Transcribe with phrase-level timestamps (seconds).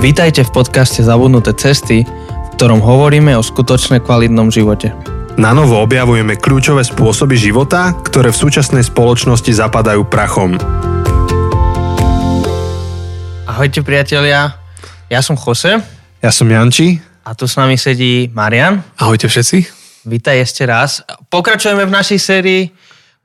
[0.00, 4.96] Vítajte v podcaste Zabudnuté cesty, v ktorom hovoríme o skutočne kvalitnom živote.
[5.36, 10.56] Na novo objavujeme kľúčové spôsoby života, ktoré v súčasnej spoločnosti zapadajú prachom.
[13.44, 14.56] Ahojte priatelia,
[15.12, 15.84] ja som Jose
[16.24, 16.96] Ja som Janči.
[17.20, 18.80] a tu s nami sedí Marian.
[18.96, 19.68] Ahojte všetci.
[20.08, 21.04] Vítaj ešte raz.
[21.28, 22.72] Pokračujeme v našej sérii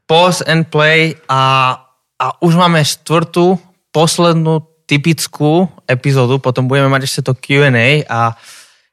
[0.03, 1.71] Pause and Play a,
[2.19, 3.63] a už máme štvrtú,
[3.95, 8.37] poslednú typickú epizódu, potom budeme mať ešte to Q&A a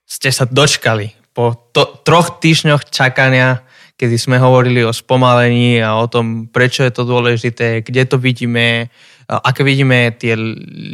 [0.08, 3.64] ste sa dočkali po to, troch týždňoch čakania,
[3.96, 8.92] kedy sme hovorili o spomalení a o tom, prečo je to dôležité, kde to vidíme,
[9.28, 10.36] aké vidíme tie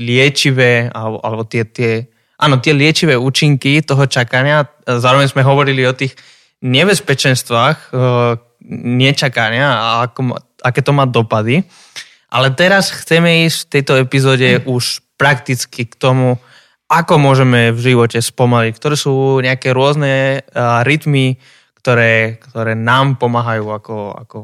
[0.03, 2.07] liečivé alebo, alebo tie, tie,
[2.39, 4.67] áno, tie liečivé účinky toho čakania.
[4.87, 6.15] Zároveň sme hovorili o tých
[6.63, 7.91] nebezpečenstvách e,
[8.99, 11.63] nečakania a ako, aké to má dopady.
[12.29, 16.37] Ale teraz chceme ísť v tejto epizóde už prakticky k tomu,
[16.89, 21.37] ako môžeme v živote spomaliť, ktoré sú nejaké rôzne uh, rytmy,
[21.81, 24.39] ktoré, ktoré nám pomáhajú, ako, ako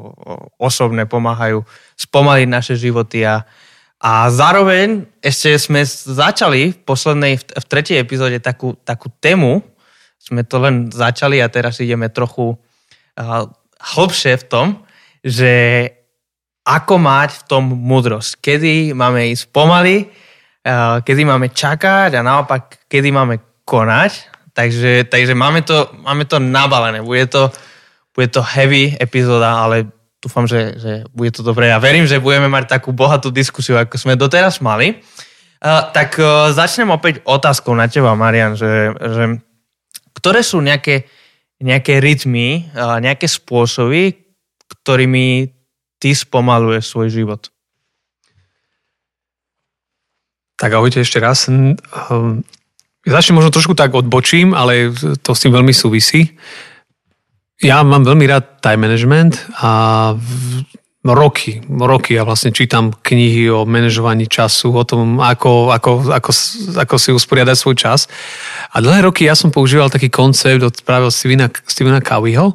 [0.57, 1.61] osobne pomáhajú
[1.97, 3.45] spomaliť naše životy a,
[4.01, 9.61] a zároveň ešte sme začali v poslednej, v tretej epizóde takú, takú tému,
[10.17, 13.45] sme to len začali a teraz ideme trochu uh,
[13.93, 14.67] hlbšie v tom,
[15.21, 15.53] že
[16.65, 18.41] ako mať v tom múdrosť.
[18.41, 24.33] Kedy máme ísť pomaly, eh, kedy máme čakať a naopak, kedy máme konať.
[24.55, 27.03] Takže, takže máme, to, máme to nabalené.
[27.03, 27.51] Bude to,
[28.15, 29.91] bude to heavy epizóda, ale
[30.23, 31.69] dúfam, že, že bude to dobré.
[31.69, 35.03] Ja verím, že budeme mať takú bohatú diskusiu, ako sme doteraz mali.
[35.59, 39.43] Uh, tak uh, začnem opäť otázkou na teba, Marian, že, že
[40.15, 41.03] ktoré sú nejaké,
[41.59, 44.15] nejaké rytmy, nejaké spôsoby,
[44.71, 45.54] ktorými
[46.05, 47.49] ty spomaluješ svoj život?
[50.53, 51.49] Tak ahojte ešte raz.
[51.49, 51.73] Hm,
[53.09, 54.93] začnem možno trošku tak odbočím, ale
[55.25, 56.37] to s tým veľmi súvisí.
[57.57, 60.13] Ja mám veľmi rád time management a
[61.01, 66.31] roky, roky ja vlastne čítam knihy o manažovaní času, o tom, ako, ako, ako,
[66.77, 68.05] ako si usporiadať svoj čas.
[68.77, 72.53] A dlhé roky ja som používal taký koncept od práve od Stevena, Stevena Coveyho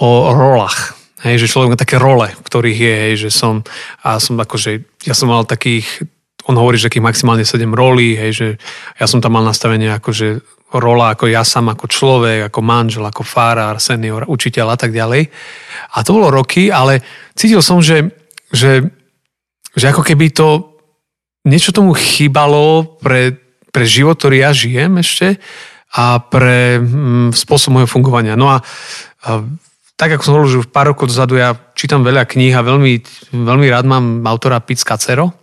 [0.00, 0.97] o rolách.
[1.26, 3.66] Hej, že človek má také role, v ktorých je, hej, že som,
[4.06, 6.06] a som akože, ja som mal takých,
[6.46, 8.48] on hovorí, že takých maximálne 7 rolí, hej, že
[9.02, 10.38] ja som tam mal nastavenie akože
[10.76, 15.32] rola ako ja sám, ako človek, ako manžel, ako farár, senior, učiteľ a tak ďalej.
[15.96, 17.00] A to bolo roky, ale
[17.32, 18.12] cítil som, že,
[18.52, 18.84] že,
[19.72, 20.76] že ako keby to
[21.48, 23.32] niečo tomu chýbalo pre,
[23.72, 25.40] pre život, ktorý ja žijem ešte
[25.96, 28.36] a pre mm, spôsob môjho fungovania.
[28.36, 28.60] No a,
[29.24, 29.40] a
[29.98, 33.02] tak ako som hovoril, že pár rokov dozadu ja čítam veľa kníh a veľmi,
[33.34, 35.34] veľmi rád mám autora Piz Cacero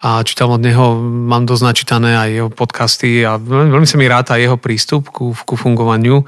[0.00, 4.08] a čítam od neho, mám dosť načítané aj jeho podcasty a veľmi, veľmi sa mi
[4.08, 6.24] ráta jeho prístup ku, ku fungovaniu.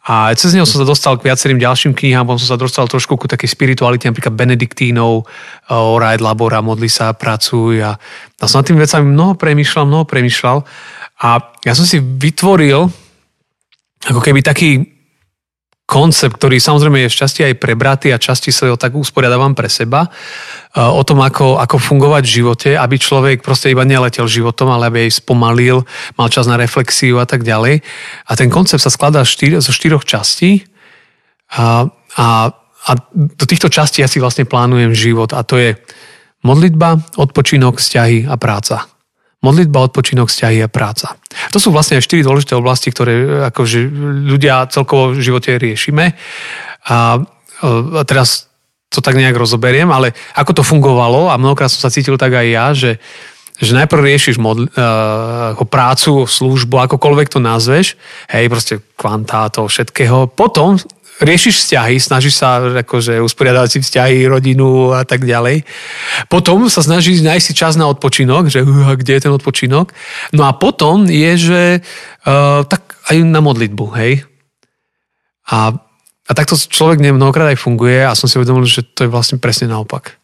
[0.00, 3.16] A cez neho som sa dostal k viacerým ďalším knihám, potom som sa dostal trošku
[3.16, 5.24] ku takej spiritualite, napríklad Benediktínov,
[5.72, 10.58] Orajt Labora, Modli sa, Pracuj a, a som nad tým vecami mnoho premýšľal, mnoho premýšľal
[11.20, 11.28] a
[11.64, 12.88] ja som si vytvoril
[14.08, 14.89] ako keby taký
[15.90, 19.66] koncept, ktorý samozrejme je v časti aj prebratý a časti sa ho tak usporiadávam pre
[19.66, 24.70] seba, e, o tom, ako, ako fungovať v živote, aby človek proste iba neletel životom,
[24.70, 25.82] ale aby aj spomalil,
[26.14, 27.82] mal čas na reflexiu a tak ďalej.
[28.30, 30.62] A ten koncept sa skladá štyr, zo štyroch častí
[31.50, 32.26] a, a,
[32.86, 35.74] a do týchto častí ja si vlastne plánujem život a to je
[36.46, 38.89] modlitba, odpočinok, vzťahy a práca.
[39.40, 41.16] Modlitba, odpočinok, vzťahy a práca.
[41.56, 43.88] To sú vlastne štyri dôležité oblasti, ktoré akože
[44.28, 46.12] ľudia celkovo v živote riešime.
[46.84, 48.50] A, a teraz
[48.90, 52.46] to tak nejak rozoberiem, ale ako to fungovalo a mnohokrát som sa cítil tak aj
[52.50, 52.92] ja, že,
[53.56, 57.94] že najprv riešiš modl, uh, prácu, službu, akokoľvek to nazveš,
[58.34, 60.26] hej, proste kvantá toho všetkého.
[60.34, 60.76] Potom
[61.20, 65.68] riešiš vzťahy, snažíš sa akože usporiadať si vzťahy, rodinu a tak ďalej.
[66.32, 69.92] Potom sa snažíš nájsť si čas na odpočinok, že uh, kde je ten odpočinok.
[70.32, 71.62] No a potom je, že
[72.24, 74.24] uh, tak aj na modlitbu, hej.
[75.50, 75.76] A,
[76.26, 79.68] a takto človek mnohokrát aj funguje a som si uvedomil, že to je vlastne presne
[79.68, 80.16] naopak.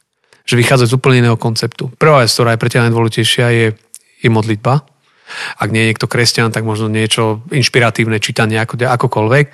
[0.46, 1.90] Že vychádza z úplne iného konceptu.
[1.98, 3.66] Prvá vec, ktorá je pre teba najdôležitejšia, je,
[4.22, 4.86] je modlitba.
[5.58, 9.46] Ak nie je niekto kresťan, tak možno niečo inšpiratívne čítanie ako, akokoľvek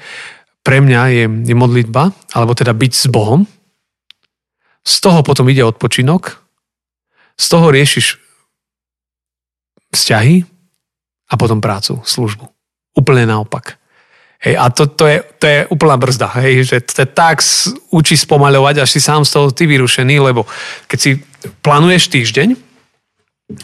[0.63, 3.47] pre mňa je, je modlitba, alebo teda byť s Bohom.
[4.83, 6.39] Z toho potom ide odpočinok,
[7.39, 8.19] z toho riešiš
[9.93, 10.47] vzťahy
[11.31, 12.47] a potom prácu, službu.
[12.99, 13.79] Úplne naopak.
[14.43, 17.39] Hej, a to, to, je, to je úplná brzda, hej, že to tak
[17.95, 20.51] učí spomaľovať, až si sám z toho ty vyrušený, lebo
[20.91, 21.11] keď si
[21.63, 22.59] plánuješ týždeň,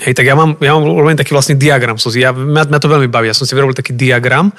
[0.04, 1.96] Hej, tak ja mám, ja mám urobený taký vlastný diagram.
[1.96, 3.30] Som si, ja, mňa, mňa to veľmi baví.
[3.30, 4.52] Ja som si vyrobil taký diagram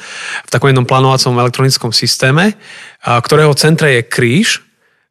[0.46, 2.58] v takom jednom plánovacom elektronickom systéme,
[3.04, 4.64] a, ktorého centre je kríž.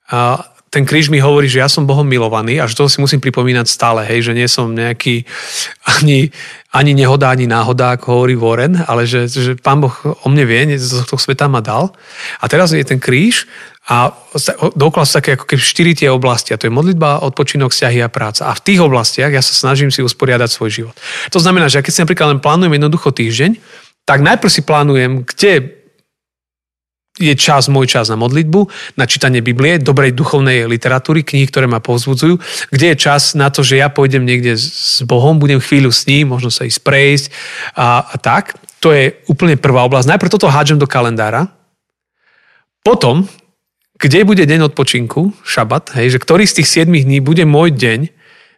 [0.08, 3.24] A ten kríž mi hovorí, že ja som Bohom milovaný a že to si musím
[3.24, 5.24] pripomínať stále, hej, že nie som nejaký
[5.96, 6.28] ani,
[6.76, 10.76] ani nehoda, ani náhoda, ako hovorí Warren, ale že, že Pán Boh o mne vie,
[10.76, 11.96] z tohto sveta ma dal.
[12.44, 13.48] A teraz je ten kríž
[13.88, 14.12] a
[14.76, 16.52] dokola sú také ako keby štyri tie oblasti.
[16.52, 18.44] A to je modlitba, odpočinok, vzťahy a práca.
[18.44, 20.94] A v tých oblastiach ja sa snažím si usporiadať svoj život.
[21.32, 23.56] To znamená, že keď si napríklad len plánujem jednoducho týždeň,
[24.04, 25.52] tak najprv si plánujem, kde
[27.18, 31.82] je čas, môj čas na modlitbu, na čítanie Biblie, dobrej duchovnej literatúry, kníh, ktoré ma
[31.82, 32.38] povzbudzujú,
[32.70, 36.30] kde je čas na to, že ja pôjdem niekde s Bohom, budem chvíľu s ním,
[36.30, 37.26] možno sa ísť prejsť
[37.74, 38.54] a, a tak.
[38.78, 40.14] To je úplne prvá oblasť.
[40.14, 41.50] Najprv toto hádžem do kalendára,
[42.86, 43.26] potom,
[43.98, 48.06] kde bude deň odpočinku, šabat, hej, že ktorý z tých 7 dní bude môj deň,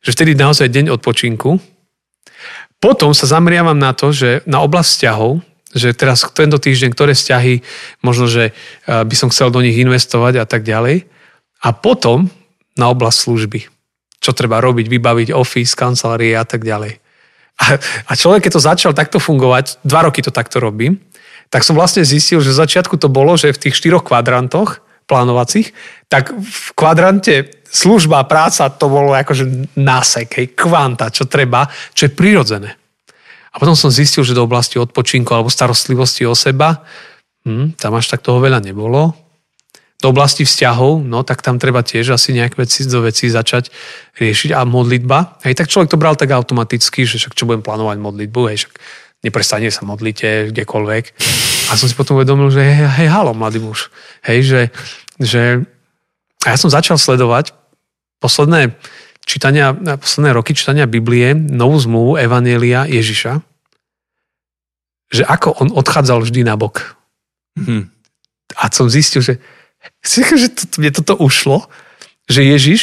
[0.05, 1.57] že vtedy naozaj deň odpočinku.
[2.81, 5.33] Potom sa zameriavam na to, že na oblasť vzťahov,
[5.73, 7.65] že teraz tento týždeň, ktoré vzťahy,
[8.05, 11.09] možno, že eh, by som chcel do nich investovať a tak ďalej.
[11.61, 12.33] A potom
[12.77, 13.61] na oblasť služby.
[14.21, 17.01] Čo treba robiť, vybaviť office, kancelárie a tak ďalej.
[17.61, 20.97] A, a človek, keď to začal takto fungovať, dva roky to takto robím,
[21.53, 25.75] tak som vlastne zistil, že v začiatku to bolo, že v tých štyroch kvadrantoch plánovacích,
[26.07, 32.15] tak v kvadrante služba, práca, to bolo akože násek, hej, kvanta, čo treba, čo je
[32.15, 32.79] prirodzené.
[33.51, 36.87] A potom som zistil, že do oblasti odpočinku alebo starostlivosti o seba,
[37.47, 39.15] hm, tam až tak toho veľa nebolo.
[40.01, 43.69] Do oblasti vzťahov, no tak tam treba tiež asi nejak veci, do veci začať
[44.17, 44.57] riešiť.
[44.57, 48.41] A modlitba, hej, tak človek to bral tak automaticky, že však čo budem plánovať modlitbu,
[48.49, 48.75] hej, však
[49.21, 51.05] neprestane sa modlite kdekoľvek.
[51.71, 53.93] A som si potom uvedomil, že hej, hej halo, mladý muž.
[54.27, 54.61] Hej, že,
[55.21, 55.43] že
[56.45, 57.53] a ja som začal sledovať
[58.19, 58.75] posledné
[59.29, 63.45] čítania, posledné roky čítania Biblie, novú zmluvu Evanielia Ježiša,
[65.11, 66.97] že ako on odchádzal vždy na bok.
[67.59, 67.83] Mm-hmm.
[68.57, 69.39] A som zistil, že,
[70.43, 71.69] že to, mne toto ušlo,
[72.25, 72.81] že Ježiš,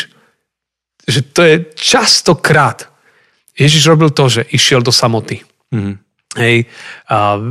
[1.08, 2.92] že to je častokrát.
[3.58, 5.42] Ježiš robil to, že išiel do samoty.
[5.74, 6.07] Mm-hmm.
[6.38, 6.70] Hej,
[7.10, 7.42] a,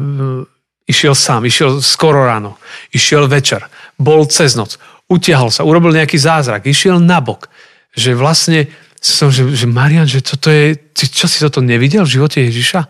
[0.87, 2.55] išiel sám, išiel skoro ráno,
[2.95, 3.67] išiel večer,
[3.99, 4.79] bol cez noc,
[5.11, 7.51] utiahol sa, urobil nejaký zázrak, išiel na bok
[7.97, 8.69] že vlastne
[9.01, 12.81] som, že, že Marian, že toto je, ty, čo si toto nevidel v živote Ježiša?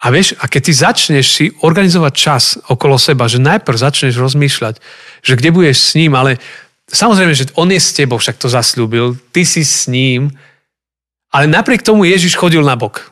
[0.00, 4.80] A vieš, a keď ty začneš si organizovať čas okolo seba, že najprv začneš rozmýšľať,
[5.20, 6.40] že kde budeš s ním, ale
[6.88, 10.32] samozrejme, že on je s tebou, však to zasľúbil, ty si s ním,
[11.28, 13.09] ale napriek tomu Ježiš chodil na bok.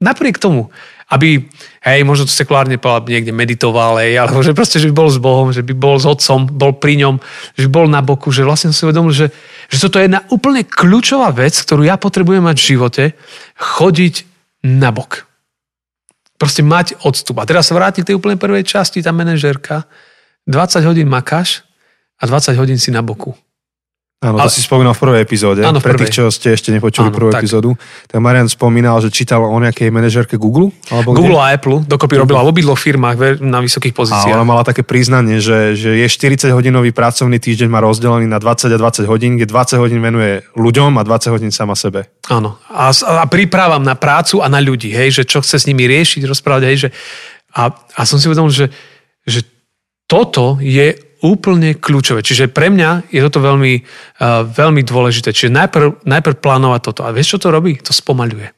[0.00, 0.72] Napriek tomu
[1.10, 1.42] aby,
[1.82, 5.18] hej, možno to sekulárne povedal, niekde meditoval, hej, alebo že proste, že by bol s
[5.18, 7.18] Bohom, že by bol s Otcom, bol pri ňom,
[7.58, 9.26] že by bol na boku, že vlastne som si uvedomil, že,
[9.66, 13.04] že toto je jedna úplne kľúčová vec, ktorú ja potrebujem mať v živote,
[13.58, 14.14] chodiť
[14.70, 15.26] na bok.
[16.38, 17.42] Proste mať odstup.
[17.42, 19.90] A teraz sa vráti k tej úplne prvej časti, tá manažérka,
[20.46, 21.66] 20 hodín makáš
[22.22, 23.34] a 20 hodín si na boku.
[24.20, 24.52] Áno, to ale...
[24.52, 25.64] si spomínal v prvej epizóde.
[25.64, 27.40] Áno, Pre tých, čo ste ešte nepočuli áno, prvú tak.
[27.40, 27.72] epizódu.
[28.04, 30.76] Tak Marian spomínal, že čítal o nejakej manažerke Google?
[30.92, 31.44] Alebo Google kde?
[31.48, 31.76] a Apple.
[31.88, 34.28] Dokopy robila v obidvoch firmách na vysokých pozíciách.
[34.28, 38.68] A ona mala také priznanie, že, že je 40-hodinový pracovný týždeň má rozdelený na 20
[38.68, 42.12] a 20 hodín, kde 20 hodín venuje ľuďom a 20 hodín sama sebe.
[42.28, 42.60] Áno.
[42.68, 46.28] A, a pripravam na prácu a na ľudí, hej, že čo chce s nimi riešiť,
[46.28, 46.88] rozprávať, hej, že
[47.56, 48.68] a, a som si uvedomil, že,
[49.24, 49.48] že
[50.04, 52.24] toto je úplne kľúčové.
[52.24, 55.32] Čiže pre mňa je toto veľmi, uh, veľmi dôležité.
[55.32, 57.00] Čiže najprv, najprv plánovať toto.
[57.04, 57.76] A vieš, čo to robí?
[57.80, 58.48] To spomaľuje.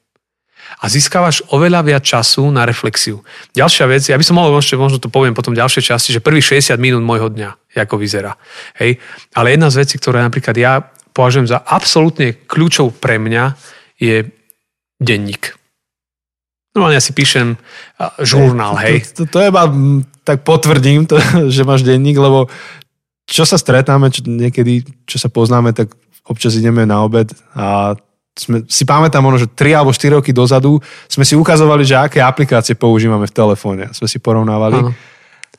[0.83, 3.21] A získavaš oveľa viac času na reflexiu.
[3.55, 6.59] Ďalšia vec, ja by som mohol, ešte možno to poviem potom ďalšej časti, že prvých
[6.59, 8.35] 60 minút môjho dňa, ako vyzerá.
[8.81, 8.99] Hej?
[9.37, 13.55] Ale jedna z vecí, ktoré napríklad ja považujem za absolútne kľúčov pre mňa,
[14.01, 14.27] je
[14.99, 15.62] denník.
[16.73, 17.61] Normálne ja si píšem
[18.25, 19.05] žurnál, hej.
[19.13, 19.63] To, to, to je iba,
[20.25, 21.21] tak potvrdím to,
[21.55, 22.49] že máš denník, lebo
[23.29, 25.93] čo sa stretáme, čo, niekedy, čo sa poznáme, tak
[26.27, 27.97] občas ideme na obed a
[28.33, 32.25] sme, si pamätám ono, že 3 alebo 4 roky dozadu sme si ukazovali, že aké
[32.25, 33.93] aplikácie používame v telefóne.
[33.93, 34.81] Sme si porovnávali.
[34.81, 34.91] Ano.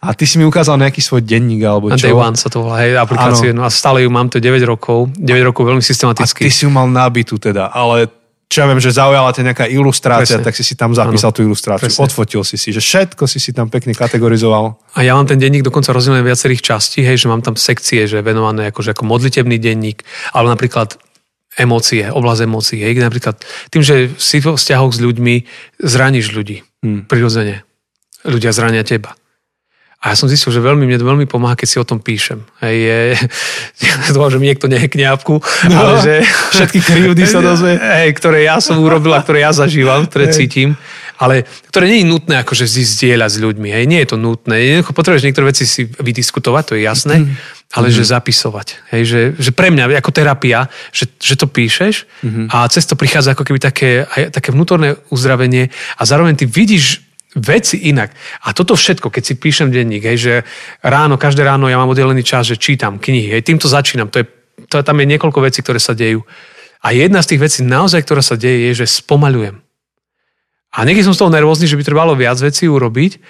[0.03, 2.09] A ty si mi ukázal nejaký svoj denník alebo čo.
[2.09, 3.53] Day One sa to volá, hej, aplikácie.
[3.53, 5.13] No a stále ju mám, to 9 rokov.
[5.15, 6.43] 9 rokov veľmi systematicky.
[6.43, 8.09] A ty si ju mal nabitú teda, ale
[8.53, 10.45] čo ja viem, že zaujala ťa nejaká ilustrácia, Presne.
[10.45, 11.37] tak si si tam zapísal ano.
[11.37, 12.05] tú ilustráciu, Presne.
[12.05, 14.77] odfotil si si, že všetko si si tam pekne kategorizoval.
[14.93, 18.21] A ja mám ten denník dokonca rozdelený viacerých častí, hej, že mám tam sekcie, že
[18.21, 20.05] venované akože ako modlitebný denník,
[20.37, 21.01] ale napríklad
[21.57, 22.79] emócie, oblasť emócií.
[22.85, 23.41] Hej, napríklad
[23.73, 25.35] tým, že si vo vzťahoch s ľuďmi
[25.81, 26.61] zraníš ľudí.
[26.85, 27.09] Hmm.
[27.09, 27.65] Prirodzene.
[28.21, 29.17] Ľudia zrania teba.
[30.03, 32.43] A ja som zistil, že veľmi, mne to veľmi pomáha, keď si o tom píšem.
[32.59, 32.99] Hej, je,
[34.13, 36.13] dúfam, že mi niekto nehekne apku, no, ale že...
[36.51, 37.79] Všetky krivdy sa dozvie.
[37.79, 40.35] Hej, ktoré ja som urobil a ktoré ja zažívam, ktoré hej.
[40.43, 40.75] cítim
[41.23, 43.69] ale ktoré nie je nutné akože zdieľať s ľuďmi.
[43.69, 43.83] Hej.
[43.87, 44.55] Nie je to nutné.
[44.59, 47.77] Jednoducho potrebuješ niektoré veci si vydiskutovať, to je jasné, mm-hmm.
[47.77, 48.03] ale mm-hmm.
[48.03, 48.67] že zapisovať.
[48.91, 49.01] Hej.
[49.05, 52.45] Že, že pre mňa ako terapia, že, že to píšeš mm-hmm.
[52.49, 57.02] a cez to prichádza ako keby také, aj, také vnútorné uzdravenie a zároveň ty vidíš
[57.35, 58.13] veci inak.
[58.45, 60.33] A toto všetko, keď si píšem denník, hej, že
[60.85, 64.09] ráno, každé ráno ja mám oddelený čas, že čítam knihy, hej, týmto začínam.
[64.13, 64.25] To je,
[64.69, 66.21] to, tam je niekoľko vecí, ktoré sa dejú.
[66.83, 69.63] A jedna z tých vecí naozaj, ktorá sa deje, je, že spomalujem.
[70.73, 73.21] A niekedy som z toho nervózny, že by trebalo viac vecí urobiť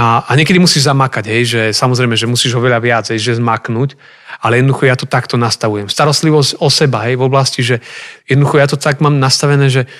[0.00, 3.40] a, a niekedy musíš zamakať, hej, že samozrejme, že musíš ho veľa viac, hej, že
[3.42, 3.98] zmaknúť,
[4.40, 5.90] ale jednoducho ja to takto nastavujem.
[5.92, 7.82] Starostlivosť o seba, hej, v oblasti, že
[8.30, 9.90] jednoducho ja to tak mám nastavené, že,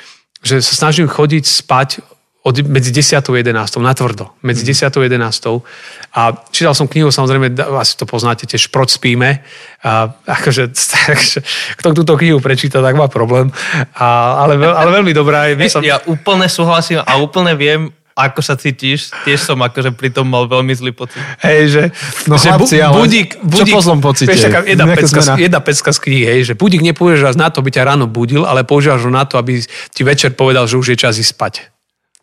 [0.40, 1.88] že sa snažím chodiť spať
[2.40, 3.20] od, medzi 10.
[3.20, 3.52] a 11.
[3.84, 4.32] na tvrdo.
[4.40, 4.88] Medzi 10.
[4.88, 5.60] a 11.
[6.16, 9.44] A čítal som knihu, samozrejme, asi to poznáte tiež, Proč spíme.
[9.84, 11.44] A akože, takže,
[11.78, 13.52] kto túto knihu prečíta, tak má problém.
[13.92, 15.60] A, ale, ale veľmi dobrá je.
[15.68, 15.84] Som...
[15.84, 20.44] Ja úplne súhlasím a úplne viem, ako sa cítiš, tiež som akože pri tom mal
[20.44, 21.20] veľmi zlý pocit.
[21.40, 21.82] Hej, že,
[22.28, 24.28] no že chlapci, ale budík, budík, čo po zlom pocite?
[24.28, 27.72] Vieš, taká jedna, pecka, jedna pecka z knihy, hej, že budík nepoužívaš na to, aby
[27.72, 30.96] ťa ráno budil, ale používaš ho na to, aby ti večer povedal, že už je
[31.00, 31.54] čas ísť spať.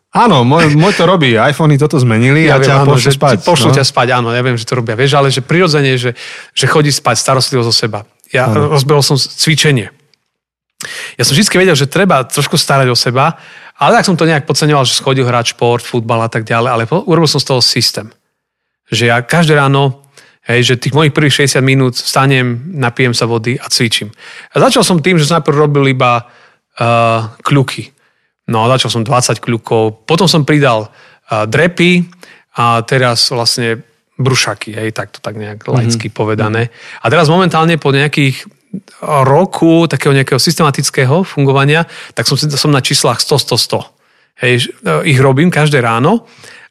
[0.08, 1.36] Áno, môj, môj to robí.
[1.36, 3.36] iPhony toto zmenili ja a ťa áno, pošlu spať.
[3.44, 3.76] Pošlu no?
[3.76, 4.96] ťa spať, áno, ja viem, že to robia.
[4.96, 6.16] Vieš, ale že prirodzene, že,
[6.56, 8.00] že chodí spať starostlivosť o seba.
[8.32, 8.72] Ja áno.
[8.72, 9.92] rozbehol som cvičenie.
[11.20, 13.36] Ja som vždy vedel, že treba trošku starať o seba,
[13.76, 16.82] ale tak som to nejak podceňoval, že schodil hrať šport, futbal a tak ďalej, ale
[16.88, 18.08] urobil som z toho systém.
[18.88, 20.08] Že ja každé ráno
[20.48, 24.08] Hej, že tých mojich prvých 60 minút stanem, napijem sa vody a cvičím.
[24.56, 27.92] A začal som tým, že som najprv robil iba uh, kľuky.
[28.48, 32.08] No a začal som 20 kľukov, potom som pridal uh, drepy
[32.56, 33.84] a teraz vlastne
[34.18, 35.70] brušaky, hej, tak to tak nejak mhm.
[35.70, 36.18] laicky mm-hmm.
[36.18, 36.62] povedané.
[37.04, 38.48] A teraz momentálne po nejakých
[39.00, 44.44] roku takého nejakého systematického fungovania, tak som, som na číslach 100, 100, 100.
[44.44, 44.70] Hej,
[45.08, 46.28] ich robím každé ráno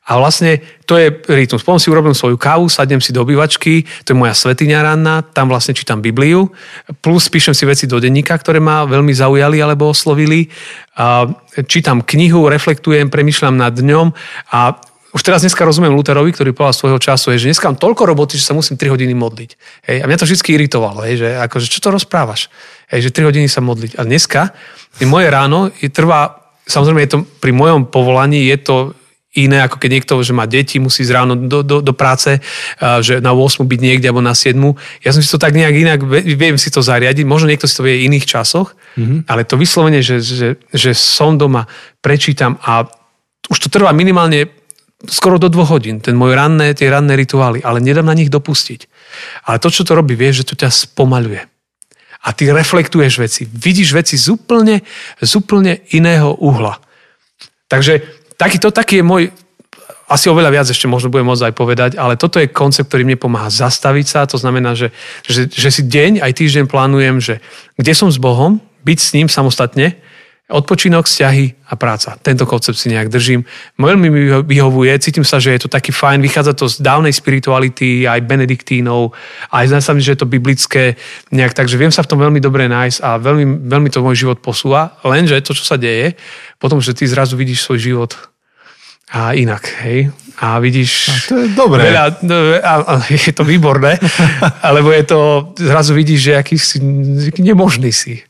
[0.08, 1.68] a vlastne to je rytmus.
[1.68, 5.52] Potom si urobím svoju kávu, sadnem si do obývačky, to je moja svetiňa ranná, tam
[5.52, 6.48] vlastne čítam Bibliu,
[7.04, 10.48] plus píšem si veci do denníka, ktoré ma veľmi zaujali alebo oslovili.
[11.68, 14.08] Čítam knihu, reflektujem, premyšľam nad dňom
[14.56, 18.06] a už teraz dneska rozumiem Luterovi, ktorý povedal svojho času, je, že dneska mám toľko
[18.06, 19.50] roboty, že sa musím 3 hodiny modliť.
[19.88, 22.52] Hej, a mňa to vždy iritovalo, hej, že akože, čo to rozprávaš?
[22.92, 23.98] Hej, že 3 hodiny sa modliť.
[23.98, 24.54] A dneska
[25.08, 28.76] moje ráno je, trvá, samozrejme je to pri mojom povolaní, je to
[29.38, 32.41] iné, ako keď niekto, že má deti, musí ísť ráno do, do, do práce,
[33.06, 34.58] že na 8 byť niekde alebo na 7.
[35.06, 37.86] Ja som si to tak nejak inak, viem si to zariadiť, možno niekto si to
[37.86, 39.29] vie v iných časoch, mm-hmm.
[39.29, 41.70] ale to vyslovene, že, že, že som doma,
[42.01, 42.89] prečítam a
[43.48, 44.50] už to trvá minimálne
[45.06, 48.89] skoro do dvoch hodín, ten môj ranné, tie ranné rituály, ale nedám na nich dopustiť.
[49.46, 51.46] Ale to, čo to robí, vieš, že to ťa spomaluje.
[52.25, 54.82] A ty reflektuješ veci, vidíš veci z úplne,
[55.22, 56.82] z úplne iného uhla.
[57.70, 59.24] Takže taký, to, taký je môj,
[60.08, 63.20] asi oveľa viac ešte možno budem môcť aj povedať, ale toto je koncept, ktorý mne
[63.20, 64.29] pomáha zastaviť sa.
[64.32, 64.96] To znamená, že,
[65.27, 67.44] že, že si deň aj týždeň plánujem, že
[67.75, 70.00] kde som s Bohom, byť s ním samostatne,
[70.48, 72.16] Odpočinok, vzťahy a práca.
[72.24, 73.44] Tento koncept si nejak držím.
[73.75, 78.08] Veľmi mi vyhovuje, cítim sa, že je to taký fajn, vychádza to z dávnej spirituality,
[78.08, 79.12] aj benediktínov,
[79.51, 80.96] aj zdá sa mi, že je to biblické
[81.36, 84.39] nejak, takže viem sa v tom veľmi dobre nájsť a veľmi, veľmi to môj život
[84.39, 84.96] posúva.
[85.04, 86.16] Lenže to, čo sa deje,
[86.63, 88.12] potom, že ty zrazu vidíš svoj život
[89.12, 90.12] a inak, hej.
[90.39, 91.12] A vidíš...
[91.12, 91.92] A to je dobré.
[91.92, 94.00] Veľa, no, a, a je to výborné,
[94.68, 95.20] alebo je to,
[95.60, 96.80] zrazu vidíš, že aký si
[97.39, 98.26] nemožný si.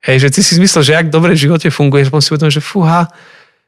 [0.00, 2.64] Hej, že ty si myslel, že ak dobre v živote funguješ, potom si uvedom, že
[2.64, 3.04] fúha,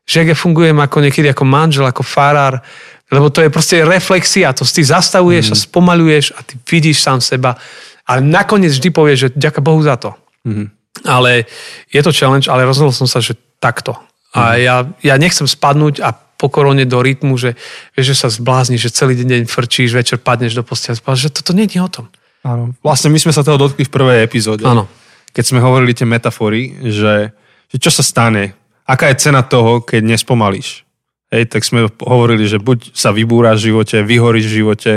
[0.09, 2.65] že ak ja fungujem ako niekedy ako manžel, ako farár,
[3.13, 5.53] lebo to je proste reflexia, to ty zastavuješ mm.
[5.53, 7.61] a spomaluješ a ty vidíš sám seba,
[8.09, 10.17] ale nakoniec vždy povieš, že ďaká Bohu za to.
[10.49, 10.73] Mm.
[11.05, 11.45] Ale
[11.93, 13.93] je to challenge, ale rozhodol som sa, že takto.
[14.33, 14.59] A mm.
[14.65, 17.55] ja, ja nechcem spadnúť a pokorone do rytmu, že,
[17.93, 21.69] vieš, že sa zblázni, že celý deň frčíš, večer padneš do postele, že toto nie
[21.69, 22.09] je o tom.
[22.43, 22.73] Áno.
[22.81, 24.65] Vlastne my sme sa toho dotkli v prvej epizóde.
[24.65, 24.89] Áno
[25.33, 27.33] keď sme hovorili tie metafory, že,
[27.73, 28.53] že čo sa stane,
[28.85, 30.85] aká je cena toho, keď nespomalíš.
[31.33, 34.93] Hej, tak sme hovorili, že buď sa vybúraš v živote, vyhoríš v živote,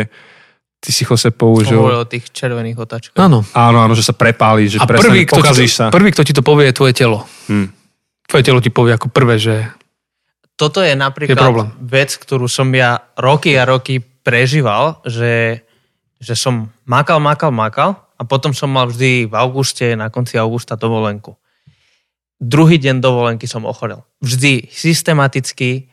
[0.84, 1.80] ty si Jose použil.
[1.80, 3.18] Hovoril o tých červených otáčkach.
[3.18, 3.48] Áno.
[3.56, 5.88] Áno, áno, že sa prepálíš, že A prvý, kto ti, sa.
[5.90, 7.24] Prvý, kto ti to povie, je tvoje telo.
[7.48, 7.72] Hmm.
[8.28, 9.72] Tvoje telo ti povie ako prvé, že
[10.60, 15.64] Toto je napríklad je vec, ktorú som ja roky a roky prežíval, že,
[16.20, 20.80] že som makal, makal, makal a potom som mal vždy v auguste, na konci augusta
[20.80, 21.36] dovolenku.
[22.40, 24.04] Druhý deň dovolenky som ochorel.
[24.20, 25.88] Vždy, systematicky.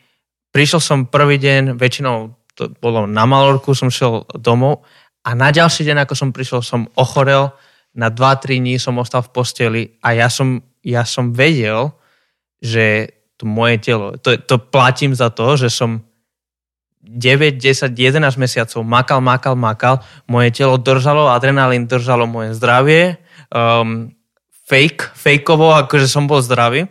[0.51, 4.85] Prišiel som prvý deň, väčšinou to bolo na Malorku, som šiel domov
[5.25, 7.49] a na ďalší deň, ako som prišiel, som ochorel,
[7.93, 11.93] na 2-3 dní som ostal v posteli a ja som, ja som vedel,
[12.57, 16.01] že to moje telo, to, to platím za to, že som
[17.13, 23.21] 9, 10, 11 mesiacov makal, makal, makal, moje telo držalo, adrenalín držalo moje zdravie,
[23.53, 24.09] um,
[24.65, 26.89] fake, fakeovo, akože som bol zdravý,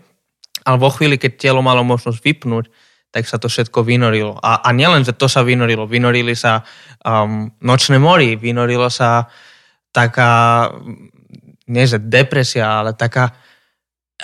[0.62, 2.70] ale vo chvíli, keď telo malo možnosť vypnúť,
[3.12, 4.38] tak sa to všetko vynorilo.
[4.40, 6.64] A, a nielen, že to sa vynorilo, vynorili sa
[7.04, 9.28] um, nočné mori, vynorilo sa
[9.92, 10.70] taká,
[11.68, 13.36] nie že depresia, ale taká,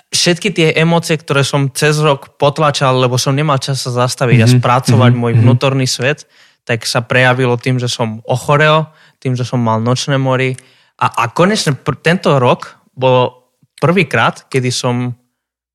[0.08, 4.52] všetky tie emócie, ktoré som cez rok potlačal, lebo som nemal čas sa zastaviť mm-hmm.
[4.52, 4.60] a mhm.
[4.62, 5.22] spracovať mm-hmm.
[5.22, 5.40] môj mhm.
[5.44, 6.28] vnútorný svet,
[6.68, 8.88] tak sa prejavilo tým, že som ochorel,
[9.18, 10.54] tým, že som mal nočné mori.
[11.00, 13.48] A, a konečne pr- tento rok bolo
[13.80, 15.16] prvýkrát, kedy som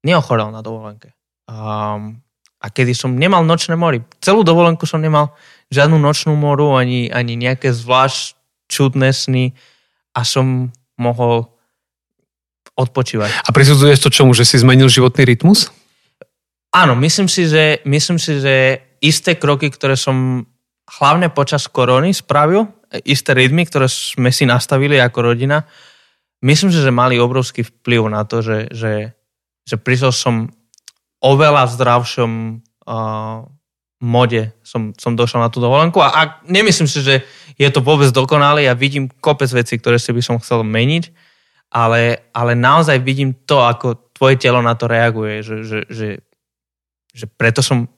[0.03, 1.15] neochorel na dovolenke.
[1.47, 2.21] Um,
[2.63, 4.03] a kedy som nemal nočné mori.
[4.23, 5.35] Celú dovolenku som nemal
[5.73, 8.39] žiadnu nočnú moru, ani, ani nejaké zvlášť
[8.71, 9.51] čudné sny
[10.13, 11.52] a som mohol
[12.73, 13.45] odpočívať.
[13.45, 15.69] A prisudzuješ to čomu, že si zmenil životný rytmus?
[16.73, 20.47] Áno, myslím si, že, myslím si, že isté kroky, ktoré som
[20.99, 22.65] hlavne počas korony spravil,
[23.05, 25.69] isté rytmy, ktoré sme si nastavili ako rodina,
[26.41, 29.13] myslím si, že mali obrovský vplyv na to, že, že,
[29.65, 30.49] že prišiel som
[31.23, 32.31] oveľa zdravšom
[32.89, 33.47] uh,
[34.03, 37.23] mode som, som došiel na tú dovolenku a, a nemyslím si, že
[37.55, 38.67] je to vôbec dokonalé.
[38.67, 41.07] Ja vidím kopec vecí, ktoré si by som chcel meniť,
[41.73, 46.07] ale, ale naozaj vidím to, ako tvoje telo na to reaguje, že, že, že,
[47.09, 47.89] že preto som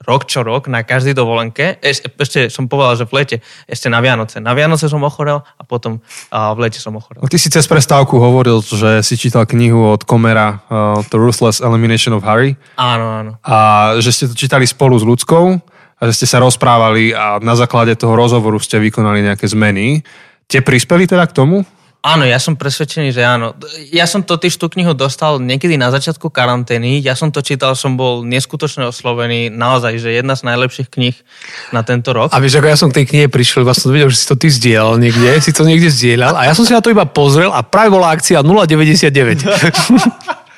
[0.00, 1.76] rok čo rok na každej dovolenke.
[1.84, 3.36] Ešte, ešte som povedal, že v lete,
[3.68, 4.40] ešte na Vianoce.
[4.40, 6.00] Na Vianoce som ochorel a potom
[6.32, 7.20] a v lete som ochorel.
[7.20, 12.16] Ty si cez prestávku hovoril, že si čítal knihu od Komera uh, The Ruthless Elimination
[12.16, 12.56] of Harry.
[12.80, 13.32] Áno, áno.
[13.44, 13.56] A
[14.00, 15.60] že ste to čítali spolu s ľudskou
[16.00, 20.00] a že ste sa rozprávali a na základe toho rozhovoru ste vykonali nejaké zmeny.
[20.48, 21.60] Tie prispeli teda k tomu?
[22.00, 23.52] Áno, ja som presvedčený, že áno.
[23.92, 26.96] Ja som totiž tú knihu dostal niekedy na začiatku karantény.
[27.04, 29.52] Ja som to čítal, som bol neskutočne oslovený.
[29.52, 31.12] Naozaj, že jedna z najlepších kníh
[31.76, 32.32] na tento rok.
[32.32, 34.48] A vieš, ako ja som k tej knihe prišiel, som videl, že si to ty
[34.48, 37.60] zdieľal niekde, si to niekde zdieľal a ja som si na to iba pozrel a
[37.60, 39.44] práve bola akcia 0,99.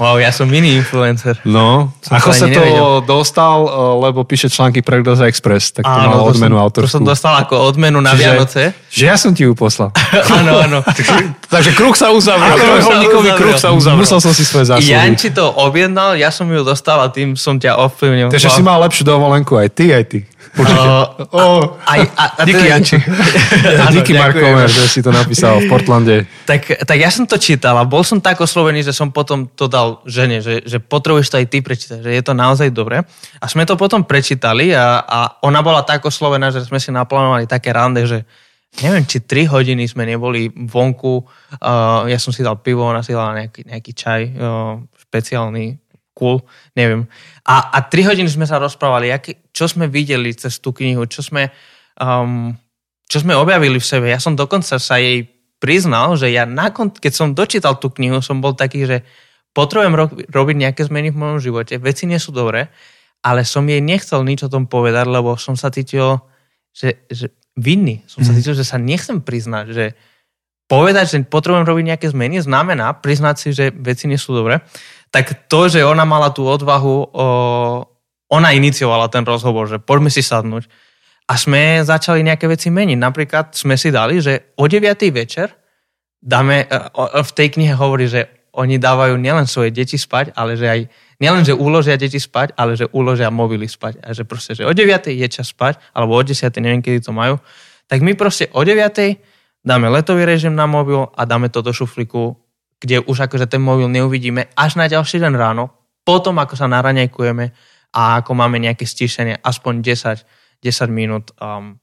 [0.00, 1.36] Wow, ja som iný influencer.
[1.44, 3.04] No, som ako sa to nevedel.
[3.04, 6.88] dostal, eh, lebo píše články pre Gdoza Express, tak to Áno, mal odmenu som, autorskú.
[6.88, 8.62] To som dostal ako odmenu na Čiže, Vianoce.
[8.88, 9.92] Že ja som ti ju poslal.
[10.40, 10.78] áno, áno.
[11.52, 12.56] Takže kruh sa uzavrel.
[12.56, 14.00] Trojholníkový kruh sa uzavrel.
[14.00, 14.88] Musel som si svoje zásluhy.
[14.88, 18.32] Janči to objednal, ja som ju dostal a tým som ťa ovplyvnil.
[18.32, 20.24] Takže si mal lepšiu dovolenku aj ty, aj ty.
[20.50, 21.78] Uh, oh.
[21.86, 22.96] aj, a, a Díky, teda- Janči.
[23.94, 26.26] Díky Markover, že si to napísal v Portlande.
[26.42, 29.70] Tak, tak ja som to čítal a bol som tak oslovený, že som potom to
[29.70, 33.06] dal žene, že, že potrebuješ to aj ty prečítať, že je to naozaj dobré.
[33.38, 37.46] A sme to potom prečítali a, a ona bola tak oslovená, že sme si naplánovali
[37.46, 38.26] také rande, že
[38.82, 41.26] neviem, či 3 hodiny sme neboli vonku.
[41.58, 45.78] Uh, ja som si dal pivo, ona si dala nejaký, nejaký čaj uh, špeciálny,
[46.16, 46.42] cool,
[46.74, 47.06] neviem.
[47.46, 51.22] A, a 3 hodiny sme sa rozprávali, aký, čo sme videli cez tú knihu, čo
[51.24, 51.50] sme,
[51.96, 52.52] um,
[53.06, 54.06] čo sme objavili v sebe.
[54.10, 55.26] Ja som dokonca sa jej
[55.60, 59.04] priznal, že ja nakon, keď som dočítal tú knihu, som bol taký, že
[59.52, 62.72] potrebujem ro- robiť nejaké zmeny v mojom živote, veci nie sú dobré,
[63.20, 66.24] ale som jej nechcel nič o tom povedať, lebo som sa cítil,
[66.72, 68.00] že, že vinný.
[68.08, 68.36] Som sa mhm.
[68.40, 69.86] cítil, že sa nechcem priznať, že
[70.70, 74.62] povedať, že potrebujem robiť nejaké zmeny, znamená priznať si, že veci nie sú dobré.
[75.10, 77.26] Tak to, že ona mala tú odvahu o,
[78.30, 80.70] ona iniciovala ten rozhovor, že poďme si sadnúť.
[81.26, 82.98] A sme začali nejaké veci meniť.
[82.98, 84.86] Napríklad sme si dali, že o 9.
[85.10, 85.50] večer
[86.22, 90.66] dáme, e, v tej knihe hovorí, že oni dávajú nielen svoje deti spať, ale že
[90.66, 90.80] aj,
[91.22, 94.02] nielen, že uložia deti spať, ale že uložia mobily spať.
[94.02, 95.10] A že proste, že o 9.
[95.10, 96.50] je čas spať, alebo o 10.
[96.58, 97.38] neviem, kedy to majú.
[97.86, 98.78] Tak my proste o 9.
[99.62, 102.34] dáme letový režim na mobil a dáme to do šuflíku,
[102.80, 105.70] kde už akože ten mobil neuvidíme až na ďalší deň ráno,
[106.02, 107.52] potom ako sa naraňajkujeme,
[107.90, 111.78] a ako máme nejaké stíšenie, aspoň 10, 10 minút, um,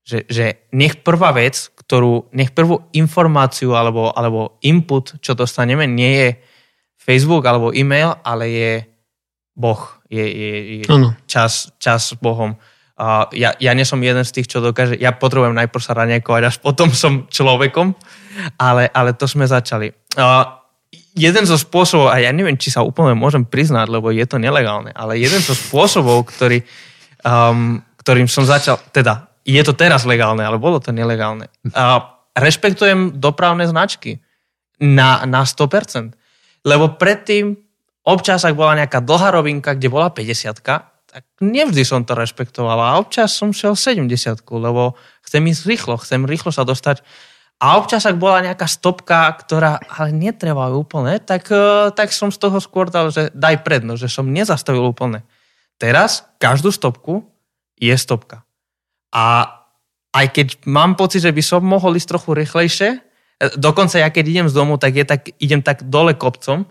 [0.00, 6.12] že, že nech prvá vec, ktorú, nech prvú informáciu alebo, alebo input, čo dostaneme, nie
[6.16, 6.28] je
[6.96, 8.72] Facebook alebo e-mail, ale je
[9.52, 10.84] Boh, je, je, je
[11.28, 12.56] čas, čas s Bohom.
[13.00, 16.42] Uh, ja, ja nie som jeden z tých, čo dokáže, ja potrebujem najprv sa raňajkovať,
[16.44, 17.96] až potom som človekom,
[18.60, 19.88] ale, ale to sme začali.
[20.20, 20.44] Uh,
[21.16, 24.92] jeden zo spôsobov, a ja neviem, či sa úplne môžem priznať, lebo je to nelegálne,
[24.92, 26.60] ale jeden zo spôsobov, ktorý,
[27.24, 31.48] um, ktorým som začal, teda je to teraz legálne, ale bolo to nelegálne.
[31.72, 32.04] A
[32.36, 34.20] rešpektujem dopravné značky
[34.76, 36.12] na, na 100%.
[36.68, 37.56] Lebo predtým
[38.04, 40.60] občas, ak bola nejaká dlhá rovinka, kde bola 50
[41.10, 44.94] tak nevždy som to rešpektoval a občas som šiel 70 lebo
[45.26, 47.02] chcem ísť rýchlo, chcem rýchlo sa dostať
[47.60, 52.40] a občas, ak bola nejaká stopka, ktorá ale netrvá úplne, tak, e, tak som z
[52.40, 55.28] toho skôr dal, že daj predno, že som nezastavil úplne.
[55.76, 57.28] Teraz každú stopku
[57.76, 58.48] je stopka.
[59.12, 59.44] A
[60.16, 62.98] aj keď mám pocit, že by som mohol ísť trochu rýchlejšie, e,
[63.60, 66.64] dokonca ja keď idem z domu, tak, je tak idem tak dole kopcom,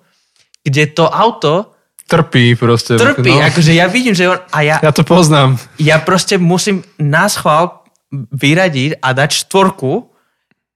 [0.66, 1.78] kde to auto
[2.10, 2.98] Trpí proste.
[2.98, 3.30] trpí.
[3.30, 3.46] No.
[3.46, 4.42] Akože ja vidím, že on...
[4.50, 5.62] A ja, Ja to poznám.
[5.78, 10.10] ja proste musím na schvál vyradiť a dať štvorku,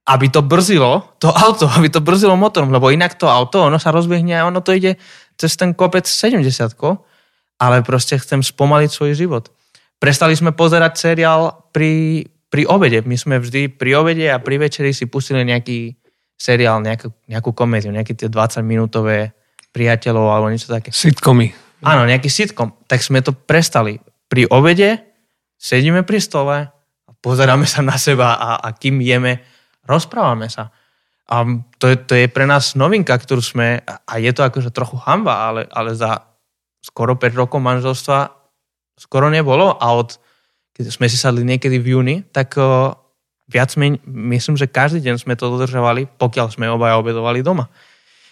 [0.03, 3.89] aby to brzilo, to auto, aby to brzilo motorom, lebo inak to auto, ono sa
[3.89, 4.99] rozbehne a ono to ide
[5.39, 6.45] cez ten kopec 70
[7.57, 9.49] ale proste chcem spomaliť svoj život.
[9.97, 12.99] Prestali sme pozerať seriál pri, pri obede.
[13.07, 15.95] My sme vždy pri obede a pri večeri si pustili nejaký
[16.35, 19.31] seriál, nejakú, nejakú komédiu, nejaké tie 20-minútové
[19.73, 20.93] priateľov alebo niečo také.
[20.93, 21.51] Sitcomy.
[21.83, 22.77] Áno, nejaký sitcom.
[22.87, 23.99] Tak sme to prestali.
[24.29, 25.03] Pri obede
[25.59, 26.57] sedíme pri stole
[27.07, 29.43] a pozeráme sa na seba a, a kým jeme,
[29.83, 30.71] rozprávame sa.
[31.31, 31.47] A
[31.79, 35.49] to je, to je pre nás novinka, ktorú sme, a je to akože trochu hamba,
[35.49, 36.19] ale, ale za
[36.83, 38.27] skoro 5 rokov manželstva
[38.99, 40.19] skoro nebolo a od,
[40.75, 42.91] keď sme si sadli niekedy v júni, tak uh,
[43.47, 47.71] viac meň, myslím, že každý deň sme to dodržovali, pokiaľ sme obaja obedovali doma.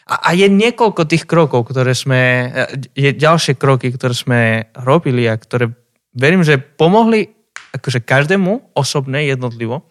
[0.09, 2.49] A, a je niekoľko tých krokov, ktoré sme,
[2.97, 4.39] je ďalšie kroky, ktoré sme
[4.73, 5.69] robili a ktoré
[6.15, 7.31] verím, že pomohli
[7.71, 9.87] akože každému osobne, jednotlivo,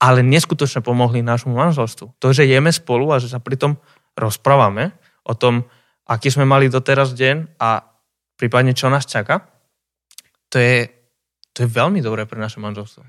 [0.00, 2.16] ale neskutočne pomohli nášmu manželstvu.
[2.16, 3.76] To, že jeme spolu a že sa pritom
[4.16, 4.96] rozprávame
[5.28, 5.68] o tom,
[6.08, 7.84] aký sme mali doteraz deň a
[8.40, 9.44] prípadne čo nás čaká,
[10.48, 10.88] to je,
[11.52, 13.04] to je veľmi dobré pre naše manželstvo.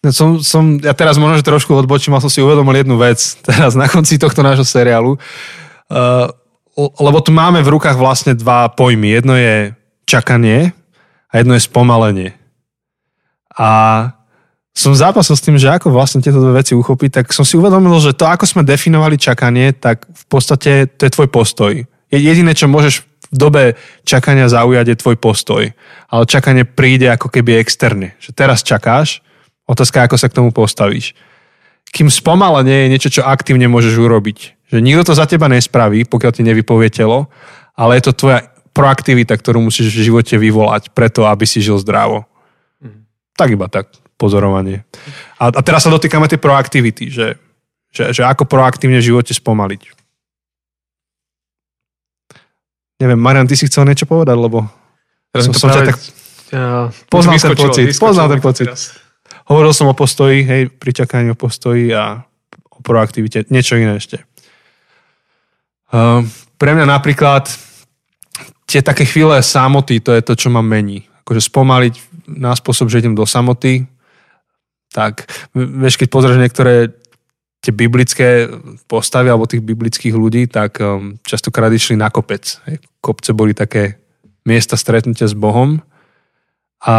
[0.00, 3.20] No som, som, ja teraz možno, že trošku odbočím, ale som si uvedomil jednu vec
[3.48, 5.20] teraz na konci tohto nášho seriálu.
[5.20, 5.63] Uh,
[6.74, 9.14] lebo tu máme v rukách vlastne dva pojmy.
[9.14, 9.72] Jedno je
[10.04, 10.74] čakanie
[11.30, 12.30] a jedno je spomalenie.
[13.54, 13.70] A
[14.74, 17.94] som zápasil s tým, že ako vlastne tieto dve veci uchopiť, tak som si uvedomil,
[18.02, 21.72] že to, ako sme definovali čakanie, tak v podstate to je tvoj postoj.
[22.10, 23.62] Je jediné, čo môžeš v dobe
[24.02, 25.70] čakania zaujať, je tvoj postoj.
[26.10, 28.18] Ale čakanie príde ako keby externe.
[28.18, 29.22] Že teraz čakáš,
[29.70, 31.14] otázka, ako sa k tomu postavíš.
[31.94, 34.63] Kým spomalenie je niečo, čo aktívne môžeš urobiť.
[34.74, 37.30] Že nikto to za teba nespraví, pokiaľ ti nevypovie telo,
[37.78, 38.42] ale je to tvoja
[38.74, 42.26] proaktivita, ktorú musíš v živote vyvolať preto, aby si žil zdravo.
[43.38, 43.86] Tak iba tak
[44.18, 44.82] pozorovanie.
[45.38, 47.38] A, a teraz sa dotýkame tej proaktivity, že,
[47.94, 49.94] že, že ako proaktívne v živote spomaliť.
[52.98, 54.66] Neviem, Marian, ty si chcel niečo povedať, lebo
[55.30, 55.98] Teraz som, to som práve- tak...
[56.54, 58.66] Ja, Poznám ten pocit, poznám ten pocit.
[58.70, 58.94] teraz.
[59.50, 62.22] Hovoril som o postoji, hej, pri čakaní o postoji a
[62.70, 63.50] o proaktivite.
[63.50, 64.22] Niečo iné ešte.
[65.94, 66.26] Uh,
[66.58, 67.46] pre mňa napríklad
[68.66, 71.06] tie také chvíle samoty, to je to, čo ma mení.
[71.22, 71.94] Akože spomaliť
[72.34, 73.86] na spôsob, že idem do samoty,
[74.90, 76.90] tak vieš, keď pozrieš niektoré
[77.62, 78.50] tie biblické
[78.90, 82.60] postavy alebo tých biblických ľudí, tak um, častokrát išli na kopec.
[83.00, 84.02] Kopce boli také
[84.44, 85.80] miesta stretnutia s Bohom
[86.84, 86.96] a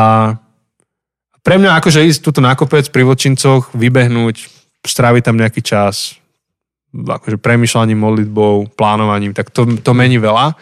[1.45, 4.49] pre mňa akože ísť tuto na kopec pri vočincoch, vybehnúť,
[4.81, 6.17] stráviť tam nejaký čas,
[7.03, 10.55] akože premyšľaním, modlitbou, plánovaním, tak to, to mení veľa.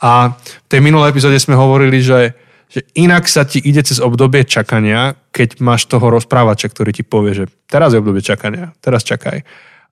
[0.00, 2.36] A v tej minulej epizóde sme hovorili, že,
[2.68, 7.32] že inak sa ti ide cez obdobie čakania, keď máš toho rozprávača, ktorý ti povie,
[7.36, 9.44] že teraz je obdobie čakania, teraz čakaj.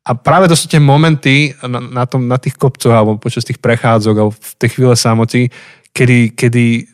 [0.08, 3.60] A práve to sú tie momenty na, na, tom, na tých kopcoch alebo počas tých
[3.60, 5.52] prechádzok alebo v tej chvíle samoty,
[5.92, 6.88] kedy, kedy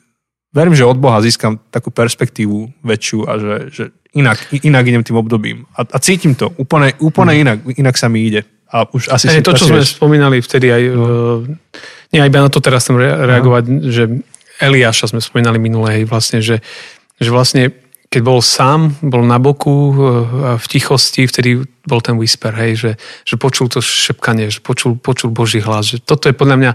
[0.51, 3.85] verím, že od Boha získam takú perspektívu väčšiu a že, že
[4.19, 5.67] inak, inak idem tým obdobím.
[5.75, 8.43] A, a cítim to úplne, úplne inak, inak sa mi ide.
[8.73, 9.97] A už asi si to, čo sme vieš.
[9.97, 11.07] spomínali vtedy aj, no.
[12.11, 14.03] nie iba na to teraz chcem re- reagovať, že
[14.63, 16.63] Eliáša sme spomínali minule, hej, vlastne, že,
[17.19, 17.75] že vlastne
[18.15, 19.95] keď bol sám, bol na boku eh,
[20.55, 22.91] v tichosti, vtedy bol ten whisper, hej, že,
[23.27, 25.91] že počul to šepkanie, že počul, počul Boží hlas.
[25.91, 26.73] Že toto je podľa mňa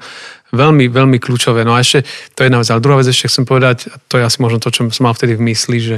[0.52, 1.63] veľmi, veľmi kľúčové.
[1.63, 2.04] No a ešte,
[2.36, 2.52] to je.
[2.52, 5.15] Ale druhá vec ešte chcem povedať, a to je asi možno to, čo som mal
[5.15, 5.97] vtedy v mysli, že,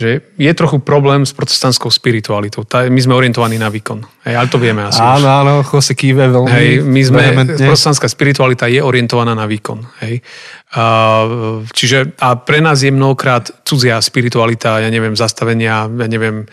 [0.00, 2.64] že je trochu problém s protestantskou spiritualitou.
[2.64, 4.00] Tá, my sme orientovaní na výkon.
[4.24, 4.96] Hej, ale to vieme asi.
[4.96, 5.20] už.
[5.20, 7.68] Áno, áno, Jose kýve veľmi Hej, my sme, vehementne.
[7.68, 9.84] protestantská spiritualita je orientovaná na výkon.
[10.00, 10.24] Hej.
[10.72, 10.84] A,
[11.68, 16.48] čiže a pre nás je mnohokrát cudzia spiritualita, ja neviem, zastavenia, ja neviem,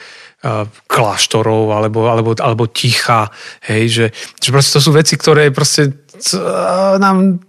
[0.91, 3.31] kláštorov alebo, alebo, alebo ticha.
[3.63, 4.05] Hej, že,
[4.43, 6.03] že proste to sú veci, ktoré proste
[6.99, 7.39] nám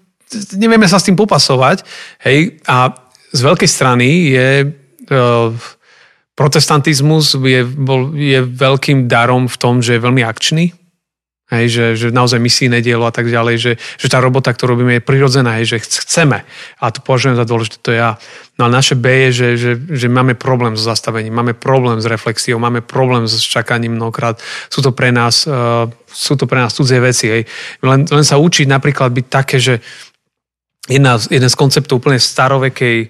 [0.56, 1.84] nevieme sa s tým popasovať.
[2.24, 2.92] Hej, a
[3.32, 4.66] z veľkej strany je e,
[6.38, 10.70] protestantizmus je, bol, je veľkým darom v tom, že je veľmi akčný.
[11.48, 15.00] Hej, že, že naozaj misijné dielo a tak ďalej, že, že tá robota, ktorú robíme,
[15.00, 16.44] je prirodzená, hej, že chceme.
[16.76, 18.20] A to považujem za dôležité, to ja.
[18.60, 22.04] No a naše B je, že, že, že máme problém so zastavením, máme problém s
[22.04, 24.36] reflexiou, máme problém s čakaním mnohokrát.
[24.68, 27.32] Sú to pre nás, uh, sú to pre nás cudzie veci.
[27.32, 27.42] Hej.
[27.80, 29.80] Len, len sa učiť napríklad byť také, že
[30.84, 33.08] jedna, jeden z konceptov úplne starovekej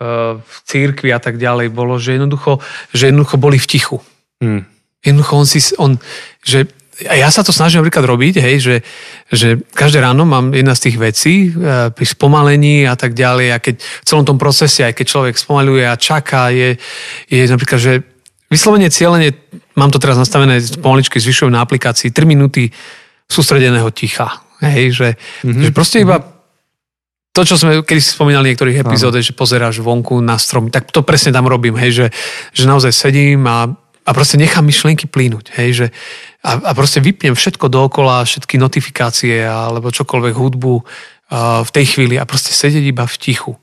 [0.00, 2.58] uh, církvy a tak ďalej bolo, že jednoducho,
[2.90, 3.98] že jednoducho boli v tichu.
[4.40, 4.66] Hmm.
[5.04, 5.92] Jednoducho on si, on,
[6.40, 6.66] že
[7.02, 8.76] a ja sa to snažím napríklad robiť, hej, že,
[9.26, 13.58] že každé ráno mám jedna z tých vecí e, pri spomalení a tak ďalej a
[13.58, 16.78] keď v celom tom procese, aj keď človek spomaluje a čaká, je,
[17.26, 17.92] je napríklad, že
[18.46, 19.34] vyslovene cieľenie,
[19.74, 22.70] mám to teraz nastavené pomaličky, zvyšujem na aplikácii 3 minúty
[23.26, 24.30] sústredeného ticha.
[24.62, 25.08] Hej, že,
[25.42, 25.62] mm-hmm.
[25.66, 26.22] že proste iba
[27.34, 30.94] to, čo sme kedy si spomínali v niektorých epizódach, že pozeráš vonku na strom, tak
[30.94, 32.06] to presne tam robím, hej, že,
[32.54, 35.56] že naozaj sedím a a proste nechám myšlienky plínuť.
[35.56, 35.86] Hej, že,
[36.44, 42.20] a, a proste vypnem všetko dookola, všetky notifikácie alebo čokoľvek hudbu uh, v tej chvíli
[42.20, 43.56] a proste sedieť iba v tichu.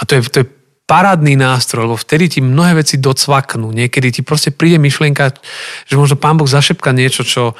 [0.00, 0.46] A to je, to je
[0.88, 3.72] parádny nástroj, lebo vtedy ti mnohé veci docvaknú.
[3.72, 5.36] Niekedy ti proste príde myšlienka,
[5.84, 7.52] že možno pán Boh zašepka niečo, čo,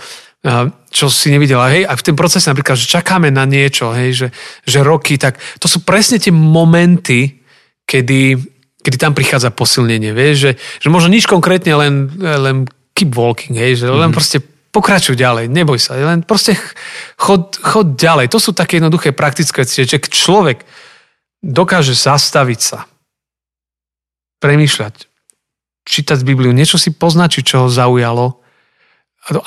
[0.92, 1.72] čo si nevidela.
[1.72, 4.28] Hej, a v tom procese napríklad, že čakáme na niečo, hej, že,
[4.68, 7.40] že roky, tak to sú presne tie momenty,
[7.88, 8.36] kedy,
[8.84, 10.52] kedy tam prichádza posilnenie, vieš, že,
[10.84, 14.16] že možno nič konkrétne, len, len keep walking, hej, že len mm.
[14.16, 16.60] proste pokračuj ďalej, neboj sa, len proste
[17.16, 18.28] chod, chod ďalej.
[18.28, 20.60] To sú také jednoduché praktické veci, že človek
[21.40, 22.84] dokáže zastaviť sa,
[24.44, 25.08] premýšľať,
[25.88, 28.43] čítať Bibliu, niečo si poznačiť, čo ho zaujalo.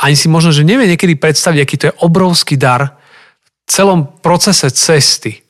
[0.02, 2.98] Ani si možno, že nevie niekedy predstaviť, aký to je obrovský dar
[3.66, 5.48] v celom procese cesty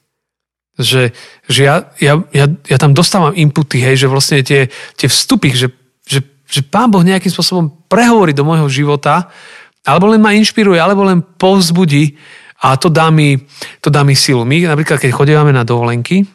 [0.77, 1.09] že,
[1.49, 5.73] že ja, ja, ja, ja tam dostávam inputy, hej, že vlastne tie, tie vstupy, že,
[6.05, 9.33] že, že Pán Boh nejakým spôsobom prehovorí do môjho života,
[9.81, 12.13] alebo len ma inšpiruje, alebo len povzbudí
[12.61, 13.41] a to dá mi,
[13.81, 14.45] to dá mi silu.
[14.45, 16.25] My napríklad, keď chodívame na dovolenky,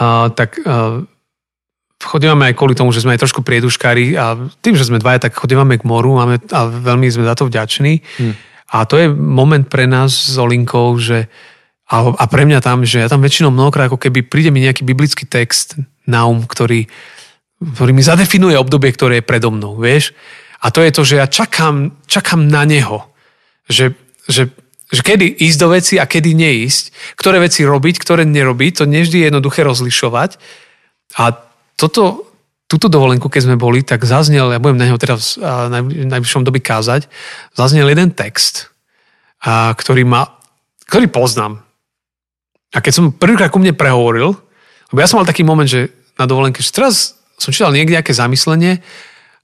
[0.00, 1.04] uh, tak uh,
[1.98, 5.34] chodívame aj kvôli tomu, že sme aj trošku prieduškári a tým, že sme dvaja, tak
[5.34, 8.00] chodívame k moru máme, a veľmi sme za to vďační.
[8.22, 8.34] Hmm.
[8.68, 11.26] A to je moment pre nás s Olinkou, že,
[11.90, 14.84] a, a pre mňa tam, že ja tam väčšinou mnohokrát ako keby príde mi nejaký
[14.84, 16.86] biblický text na um, ktorý,
[17.58, 20.14] ktorý mi zadefinuje obdobie, ktoré je predo mnou, vieš.
[20.62, 23.08] A to je to, že ja čakám, čakám na neho.
[23.70, 23.94] Že,
[24.26, 24.50] že,
[24.90, 27.14] že kedy ísť do veci a kedy neísť.
[27.14, 28.82] Ktoré veci robiť, ktoré nerobiť.
[28.82, 30.34] To nevždy je jednoduché rozlišovať.
[31.14, 31.47] A
[31.78, 32.26] toto,
[32.66, 36.58] túto dovolenku, keď sme boli, tak zaznel, ja budem na neho teraz v najbližšom doby
[36.58, 37.06] kázať,
[37.54, 38.74] zaznel jeden text,
[39.40, 40.26] a, ktorý ma,
[40.90, 41.62] ktorý poznám.
[42.74, 44.34] A keď som prvýkrát ku mne prehovoril,
[44.90, 45.88] lebo ja som mal taký moment, že
[46.18, 48.82] na dovolenke, že teraz som čítal niekde nejaké zamyslenie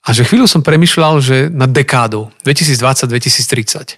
[0.05, 3.97] a že chvíľu som premyšľal, že na dekádu 2020-2030.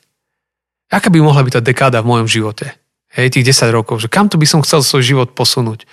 [0.93, 2.71] Aká by mohla byť tá dekáda v mojom živote?
[3.11, 5.89] Hej, tých 10 rokov, že kam to by som chcel svoj život posunúť?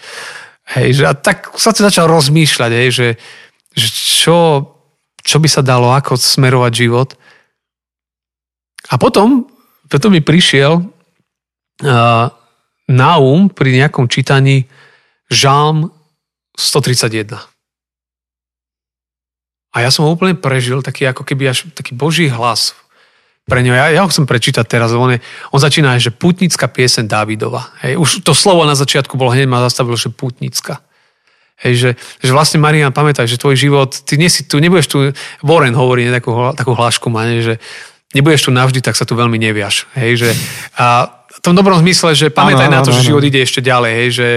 [0.63, 3.07] Hej, že a tak sa to začal rozmýšľať, hej, že,
[3.75, 4.37] že čo,
[5.19, 7.09] čo by sa dalo, ako smerovať život.
[8.87, 9.47] A potom,
[9.91, 12.25] potom mi prišiel uh,
[12.87, 14.67] Naum pri nejakom čítaní
[15.31, 15.91] Žálm
[16.55, 17.39] 131.
[19.73, 22.77] A ja som ho úplne prežil, taký ako keby až taký boží hlas
[23.43, 23.75] pre ňo.
[23.75, 24.95] Ja, ja ho chcem prečítať teraz.
[24.95, 25.19] On, je,
[25.51, 27.75] on začína, že putnická piesen Dávidova.
[27.83, 30.79] Hej, už to slovo na začiatku bolo hneď ma zastavilo, že putnická.
[31.63, 31.89] Hej, že,
[32.23, 34.97] že vlastne Marian, pamätaj, že tvoj život, ty nie si tu, nebudeš tu,
[35.45, 37.55] Warren hovorí ne, takú, takú hlášku má, ne, že
[38.11, 39.87] nebudeš tu navždy, tak sa tu veľmi neviaš.
[39.95, 40.29] Hej, že,
[40.75, 43.63] a v tom dobrom zmysle, že pamätaj ano, na to, ano, že život ide ešte
[43.63, 44.27] ďalej, hej, že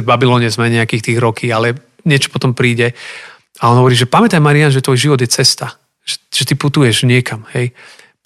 [0.00, 1.72] v Babylone sme nejakých tých roky, ale
[2.04, 2.92] niečo potom príde.
[3.60, 5.78] A on hovorí, že pamätaj, Marian, že tvoj život je cesta.
[6.04, 7.72] Že, že ty putuješ niekam, hej.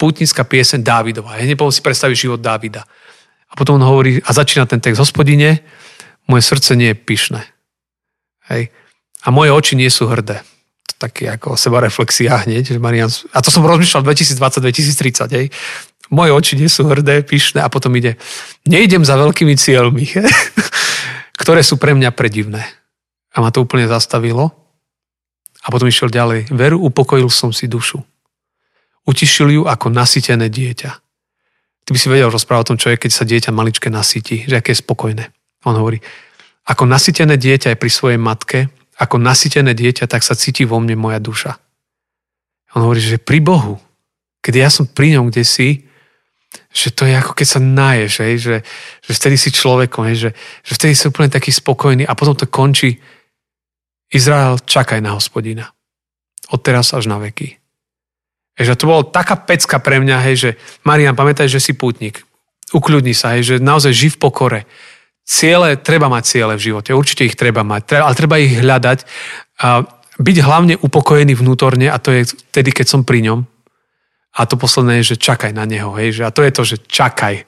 [0.03, 1.39] Pútnická piesen Dávidova.
[1.39, 2.83] Nepovedal si predstaviť život Dávida.
[3.47, 5.63] A potom on hovorí, a začína ten text, hospodine,
[6.27, 7.39] moje srdce nie je pyšné.
[8.51, 8.67] Hej.
[9.23, 10.43] A moje oči nie sú hrdé.
[10.91, 12.75] To také ako seba reflexia hneď.
[12.75, 15.39] Že Marian, a to som rozmýšľal 2020-2030.
[15.39, 15.47] Hej
[16.13, 18.21] moje oči nie sú hrdé, pyšné a potom ide,
[18.69, 20.05] nejdem za veľkými cieľmi,
[21.41, 22.61] ktoré sú pre mňa predivné.
[23.33, 24.53] A ma to úplne zastavilo.
[25.65, 26.53] A potom išiel ďalej.
[26.53, 28.03] Veru, upokojil som si dušu.
[29.03, 30.91] Utišil ju ako nasytené dieťa.
[31.83, 34.55] Ty by si vedel rozprávať o tom, čo je, keď sa dieťa maličké nasytí, že
[34.55, 35.35] aké je spokojné.
[35.67, 35.99] On hovorí,
[36.63, 40.95] ako nasytené dieťa je pri svojej matke, ako nasytené dieťa, tak sa cíti vo mne
[40.95, 41.59] moja duša.
[42.73, 43.83] On hovorí, že pri Bohu,
[44.39, 45.83] keď ja som pri ňom, kde si,
[46.73, 48.55] že to je ako keď sa naješ, hej, že,
[49.01, 50.29] že vtedy si človekom, hej, že,
[50.63, 53.01] že vtedy si úplne taký spokojný a potom to končí.
[54.13, 55.73] Izrael, čakaj na hospodina.
[56.53, 57.62] Od teraz až na veky.
[58.53, 60.49] Že to bolo taká pecka pre mňa, hej, že
[60.85, 62.21] Marian, pamätaj, že si pútnik.
[62.69, 64.61] Ukľudni sa, hej, že naozaj živ v pokore.
[65.23, 68.99] Ciele, treba mať ciele v živote, určite ich treba mať, ale treba ich hľadať.
[69.63, 69.81] A
[70.19, 73.39] byť hlavne upokojený vnútorne a to je vtedy, keď som pri ňom.
[74.33, 75.93] A to posledné je, že čakaj na neho.
[75.97, 77.45] Hej, že, a to je to, že čakaj.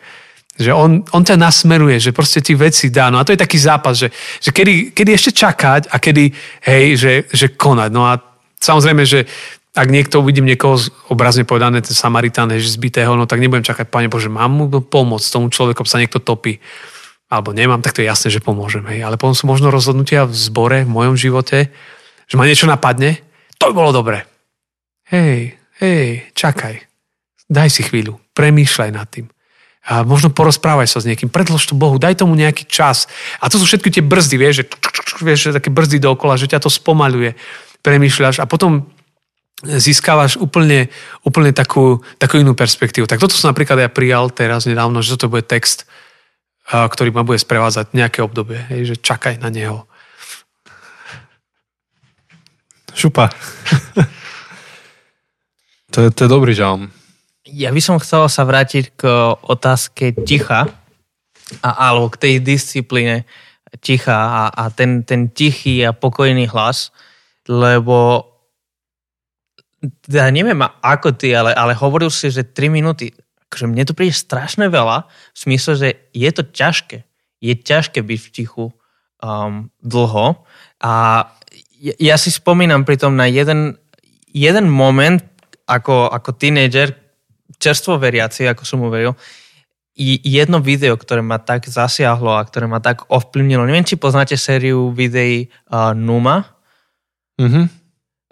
[0.56, 3.10] Že on, on ťa nasmeruje, že proste ti veci dá.
[3.10, 6.26] No a to je taký zápas, že, že kedy, kedy ešte čakať a kedy,
[6.70, 7.89] hej, že, že konať.
[7.89, 8.22] No a
[8.62, 9.26] samozrejme, že
[9.76, 10.80] ak niekto uvidím niekoho
[11.12, 15.28] obrazne povedané, ten Samaritán, že zbitého, no tak nebudem čakať, Pane Bože, mám mu pomôcť
[15.28, 16.64] tomu človeku, sa niekto topí.
[17.28, 18.88] Alebo nemám, tak to je jasné, že pomôžem.
[18.88, 19.04] Hej.
[19.04, 21.76] Ale potom sú možno rozhodnutia v zbore, v mojom živote,
[22.32, 23.20] že ma niečo napadne,
[23.60, 24.24] to by bolo dobre.
[25.12, 26.80] Hej, hej, čakaj.
[27.52, 29.28] Daj si chvíľu, premýšľaj nad tým.
[29.86, 33.06] A možno porozprávaj sa s niekým, predlož to Bohu, daj tomu nejaký čas.
[33.38, 34.66] A to sú všetky tie brzdy, vieš, že,
[35.22, 37.38] vieš, že také brzdy dookola, že ťa to spomaluje,
[37.86, 38.90] premýšľaš a potom
[39.63, 40.91] získavaš úplne,
[41.24, 43.08] úplne takú, takú inú perspektívu.
[43.08, 45.88] Tak toto som napríklad ja prijal teraz nedávno, že toto bude text,
[46.68, 49.88] ktorý ma bude sprevádzať nejaké obdobie, hej, že čakaj na neho.
[52.96, 53.28] Šupa.
[55.94, 56.91] to, je, to je dobrý žalm.
[57.46, 59.06] Ja by som chcel sa vrátiť k
[59.46, 60.68] otázke ticha,
[61.62, 63.30] a, alebo k tej disciplíne
[63.80, 66.89] ticha a, a ten, ten tichý a pokojný hlas,
[67.46, 68.26] lebo
[70.10, 73.12] ja neviem ako ty, ale, ale hovoril si, že 3 minúty,
[73.50, 77.08] akože mne to príde strašne veľa, v smysle, že je to ťažké.
[77.39, 78.65] Je ťažké byť v tichu
[79.21, 80.45] um, dlho
[80.82, 80.93] a
[82.00, 83.78] ja, si spomínam pritom na jeden,
[84.32, 85.21] jeden moment
[85.69, 86.95] ako, ako tínedžer,
[87.62, 89.13] čerstvo veriaci, ako som uveril,
[89.95, 93.63] jedno video, ktoré ma tak zasiahlo a ktoré ma tak ovplyvnilo.
[93.63, 96.52] Neviem, či poznáte sériu videí uh, Numa.
[97.39, 97.65] Mm-hmm.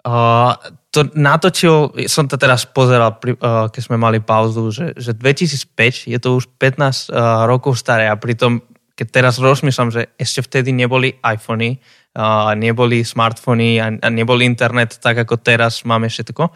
[0.04, 0.52] Uh,
[0.94, 6.18] to natočil, som to teraz pozeral, uh, keď sme mali pauzu, že, že 2005, je
[6.22, 8.62] to už 15 uh, rokov staré a pritom,
[8.94, 11.82] keď teraz rozmýšľam, že ešte vtedy neboli iPhony,
[12.14, 16.46] a neboli smartfóny a, a nebol internet tak, ako teraz máme všetko.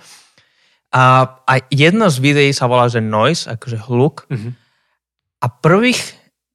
[0.94, 1.02] A,
[1.44, 4.24] a jedno z videí sa volá, že noise, akože hluk.
[4.30, 4.52] Mm-hmm.
[5.42, 6.00] A prvých,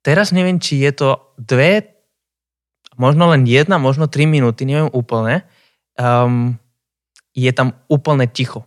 [0.02, 2.00] teraz neviem, či je to dve,
[2.96, 5.44] možno len jedna, možno tri minúty, neviem úplne,
[6.00, 6.56] um,
[7.34, 8.66] je tam úplne ticho.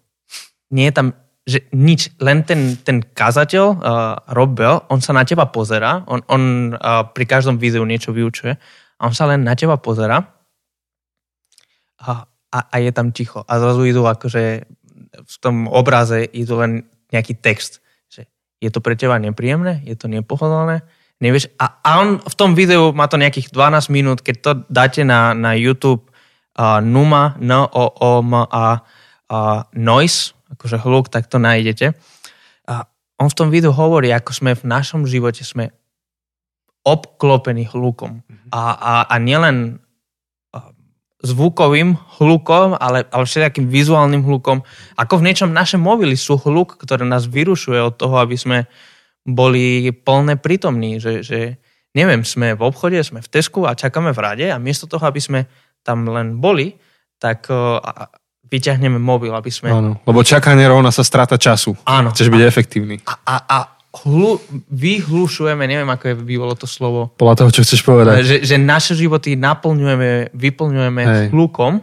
[0.71, 1.09] Nie je tam
[1.47, 4.59] že nič, len ten, ten kazateľ, uh, Rob
[4.91, 8.59] on sa na teba pozera, on, on uh, pri každom videu niečo vyučuje
[8.99, 10.27] a on sa len na teba pozera
[12.03, 13.47] a, a, a je tam ticho.
[13.47, 14.67] A zrazu idú akože
[15.23, 16.83] v tom obraze idú len
[17.15, 17.79] nejaký text.
[18.11, 18.27] Že
[18.59, 19.87] je to pre teba nepríjemné?
[19.87, 20.83] Je to nepohodlné?
[21.23, 21.55] Nevieš?
[21.63, 25.33] A, a on v tom videu má to nejakých 12 minút, keď to dáte na,
[25.33, 26.06] na YouTube
[26.57, 31.95] uh, Numa, n o o m a uh, Noise, akože hluk, tak to nájdete.
[32.67, 32.75] A
[33.21, 35.71] on v tom videu hovorí, ako sme v našom živote sme
[36.87, 38.25] obklopený hlukom.
[38.25, 38.51] Mm-hmm.
[38.55, 39.83] A, a, a nielen
[41.27, 44.63] zvukovým hlukom, ale, ale všetkým vizuálnym hlukom.
[44.95, 48.59] Ako v niečom naše mobily sú hluk, ktoré nás vyrušuje od toho, aby sme
[49.27, 51.03] boli plne prítomní.
[51.03, 51.39] Že, že
[51.97, 55.19] neviem, sme v obchode, sme v Tesku a čakáme v rade a miesto toho, aby
[55.19, 55.41] sme
[55.87, 56.75] tam len boli,
[57.23, 57.79] tak uh,
[58.51, 59.71] vyťahneme mobil, aby sme...
[59.71, 61.79] Áno, lebo čakanie rovná sa strata času.
[61.87, 62.11] Áno.
[62.11, 62.99] Chceš byť efektívny.
[63.07, 63.59] A, a, a
[64.05, 64.39] hlu,
[64.71, 67.15] vyhlušujeme, neviem, ako je bývalo to slovo.
[67.17, 68.23] Podľa toho, čo chceš povedať.
[68.23, 71.27] Že, že naše životy naplňujeme, vyplňujeme Hej.
[71.33, 71.83] hlukom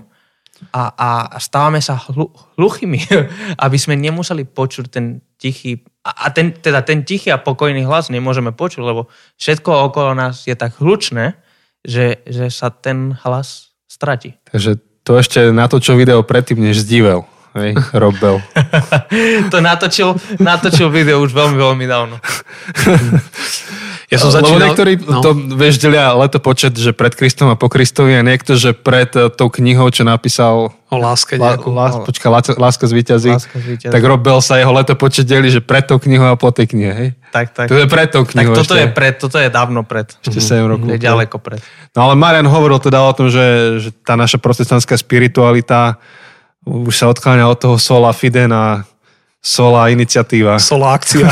[0.72, 1.10] a, a
[1.44, 3.00] stávame sa hlu, hluchými,
[3.66, 8.56] aby sme nemuseli počuť ten tichý, a ten, teda ten tichý a pokojný hlas nemôžeme
[8.56, 11.36] počuť, lebo všetko okolo nás je tak hlučné,
[11.84, 13.73] že, že sa ten hlas
[14.04, 14.36] stratí.
[14.52, 17.24] Takže to ešte natočil video predtým, než zdivel.
[17.54, 18.42] Hej, Rob Bell.
[19.54, 22.18] to natočil, natočil video už veľmi, veľmi dávno.
[24.14, 24.62] Ja som začínal...
[24.62, 25.22] Lebo niektorí no.
[25.26, 29.10] to, vieš, delia leto počet, že pred Kristom a po Kristovi a niekto, že pred
[29.18, 31.74] eh, tou knihou, čo napísal o láske nejakú.
[31.74, 33.34] Lás, počka, láska, láska zvíťazí.
[33.34, 33.90] Láska zvíťazí.
[33.90, 36.70] Tak Rob Bell sa jeho leto počet delí, že pred tou knihou a po tej
[36.70, 37.10] knihe, hej?
[37.34, 37.66] Tak, tak.
[37.74, 38.54] To je pred tou knihou.
[38.54, 38.82] Tak toto ešte.
[38.86, 40.06] je pred, toto je dávno pred.
[40.22, 40.62] Ešte mm-hmm.
[40.62, 40.88] 7 rokov.
[40.94, 41.60] Je ďaleko pred.
[41.98, 45.98] No ale Marian hovoril teda o tom, že, že tá naša protestantská spiritualita
[46.64, 48.88] už sa odkláňa od toho sola fide na
[49.44, 50.56] sola iniciatíva.
[50.56, 51.28] Sola akcia.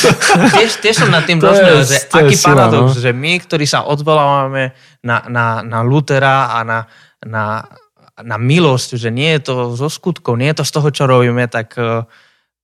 [0.54, 3.02] tiež, tiež som nad tým rozmýšľal, že aký sila, paradox, no?
[3.02, 4.70] že my, ktorí sa odvolávame
[5.02, 6.86] na, na, na Lutera a na,
[7.26, 7.66] na,
[8.22, 11.50] na milosť, že nie je to zo skutkov, nie je to z toho, čo robíme,
[11.50, 12.06] tak, eh,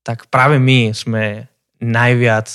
[0.07, 1.51] tak práve my sme
[1.83, 2.47] najviac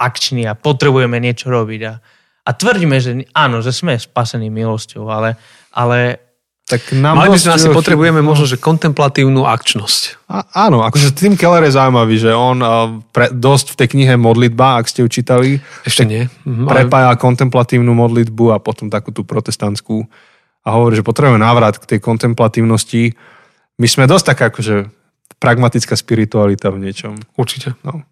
[0.00, 1.80] akční a potrebujeme niečo robiť.
[1.92, 2.00] A,
[2.48, 5.36] a tvrdíme, že áno, že sme spasení milosťou, ale,
[5.76, 6.31] ale
[6.72, 10.24] tak nám Mali by sme asi potrebujeme možno, že kontemplatívnu akčnosť.
[10.32, 12.56] A, áno, akože Tim Keller je zaujímavý, že on
[13.12, 16.24] pre, dosť v tej knihe Modlitba, ak ste ju čítali, Ešte nie.
[16.48, 20.08] Mhm, ale- prepája kontemplatívnu modlitbu a potom takú tú protestantskú
[20.64, 23.12] a hovorí, že potrebujeme návrat k tej kontemplatívnosti.
[23.76, 24.88] My sme dosť taká akože
[25.36, 27.18] pragmatická spiritualita v niečom.
[27.36, 27.76] Určite.
[27.84, 28.06] No.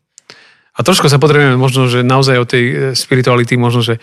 [0.74, 4.02] A trošku sa potrebujeme možno, že naozaj o tej e, spirituality možno, že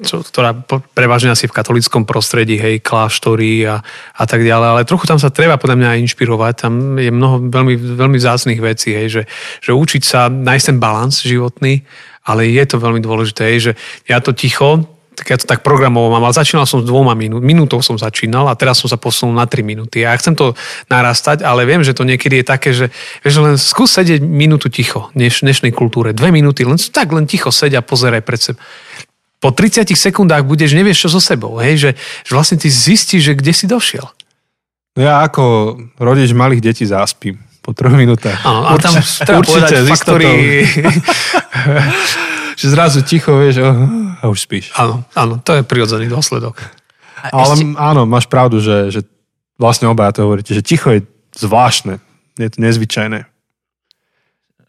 [0.00, 0.56] čo, ktorá
[0.96, 3.84] prevažne asi v katolickom prostredí, hej, kláštory a,
[4.16, 7.74] a tak ďalej, ale trochu tam sa treba podľa mňa inšpirovať, tam je mnoho veľmi,
[7.76, 9.22] veľmi vzácných vecí, hej, že,
[9.60, 11.84] že učiť sa nájsť ten balans životný,
[12.24, 13.72] ale je to veľmi dôležité, hej, že
[14.08, 14.88] ja to ticho,
[15.20, 18.48] tak ja to tak programoval mám, ale začínal som s dvoma minút, minútou som začínal
[18.48, 20.00] a teraz som sa posunul na 3 minúty.
[20.00, 20.56] Ja chcem to
[20.88, 22.88] narastať, ale viem, že to niekedy je také, že,
[23.20, 26.16] vieš, len skús sedieť minútu ticho v dneš, dnešnej kultúre.
[26.16, 28.64] Dve minúty, len tak len ticho seď a pozeraj pred seba.
[29.40, 31.90] Po 30 sekundách budeš, nevieš čo so sebou, hej, že,
[32.28, 34.04] že vlastne ty zistíš, že kde si došiel.
[34.96, 38.36] No ja ako rodič malých detí zaspím po troch minútach.
[38.44, 40.28] Áno, ale tam Určite- treba určite, faktory...
[42.60, 43.88] Že zrazu ticho, vieš, oh,
[44.20, 44.68] a už spíš.
[44.76, 46.60] áno, áno, to je prirodzený dôsledok.
[47.24, 49.00] A Ale ešte, áno, máš pravdu, že, že
[49.56, 51.08] vlastne obaja to hovoríte, že ticho je
[51.40, 52.04] zvláštne.
[52.36, 53.24] Je to nezvyčajné.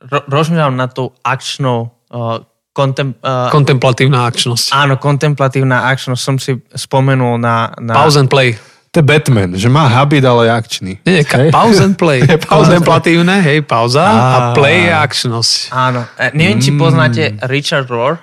[0.07, 4.71] ro, rozmýšľam na tou akčnou uh, kontem, uh, Kontemplatívna akčnosť.
[4.71, 7.71] áno, kontemplatívna akčnosť som si spomenul na...
[7.79, 8.55] na Pause and play.
[8.91, 10.91] To je Batman, že má habit, ale je akčný.
[11.07, 11.55] Nie, nie, ka- Hej?
[11.55, 12.19] pause and play.
[12.51, 14.39] Kontemplatívne, hej, pauza a Á.
[14.51, 15.71] play je akčnosť.
[15.71, 16.03] Áno.
[16.19, 18.19] E, neviem, či poznáte Richard Rohr.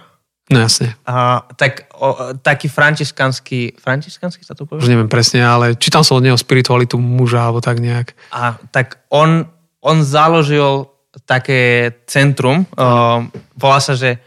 [0.53, 0.93] No jasne.
[1.09, 4.85] Uh, tak, o, taký františkanský, františkanský sa to povie?
[4.85, 8.13] Už neviem presne, ale čítal som od neho spiritualitu muža alebo tak nejak.
[8.33, 9.49] A, tak on,
[9.81, 10.89] on založil
[11.25, 13.25] také centrum, uh,
[13.57, 14.21] volá sa, že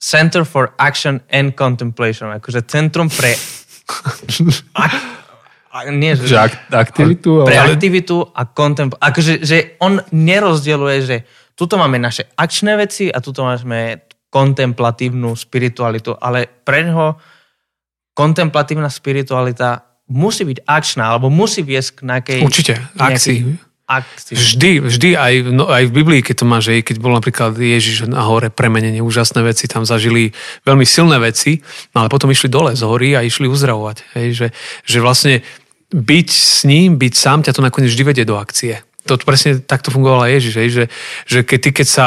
[0.00, 3.36] Center for Action and Contemplation, akože centrum pre
[4.84, 4.92] ak,
[5.70, 7.76] a, nie, že, Že ak, aktivitu, pre ale...
[7.76, 8.98] aktivitu a kontempl...
[8.98, 11.16] Akože, že on nerozdieluje, že
[11.54, 17.18] tuto máme naše akčné veci a tuto máme kontemplatívnu spiritualitu, ale pre neho
[18.14, 22.40] kontemplatívna spiritualita musí byť akčná, alebo musí viesť k nejakej...
[22.42, 23.69] Určite, akcii.
[24.38, 28.06] Vždy, vždy aj, no, aj v Biblii, keď to máš, hej, keď bol napríklad Ježiš
[28.06, 30.30] na hore premenenie, úžasné veci, tam zažili
[30.62, 31.58] veľmi silné veci,
[31.90, 33.96] no ale potom išli dole z hory a išli uzdravovať.
[34.14, 34.46] Hej, že,
[34.86, 35.42] že vlastne
[35.90, 38.78] byť s ním, byť sám, ťa to nakoniec vždy vedie do akcie.
[39.10, 40.84] To presne takto fungovala Ježiš, hej, že,
[41.26, 42.04] že keď ty, keď sa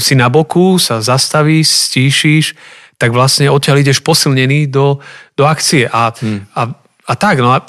[0.00, 2.58] si na boku, sa zastavíš, stíšiš,
[2.96, 4.98] tak vlastne odtiaľ ideš posilnený do,
[5.36, 5.84] do akcie.
[5.86, 6.48] A, hmm.
[6.56, 6.62] a,
[7.06, 7.60] a tak, no a,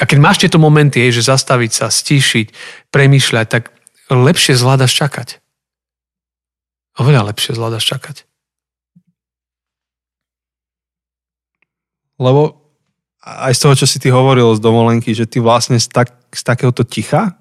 [0.00, 2.56] a keď máš tieto momenty, hej, že zastaviť sa, stíšiť,
[2.88, 3.68] premýšľať, tak
[4.08, 5.38] lepšie zvládaš čakať.
[6.96, 8.16] Oveľa lepšie zvládaš čakať.
[12.20, 12.60] Lebo
[13.20, 16.42] aj z toho, čo si ty hovoril z dovolenky, že ty vlastne z, tak, z
[16.44, 17.36] takéhoto ticha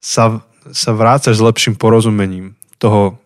[0.00, 3.16] sa, sa vrácaš s lepším porozumením toho,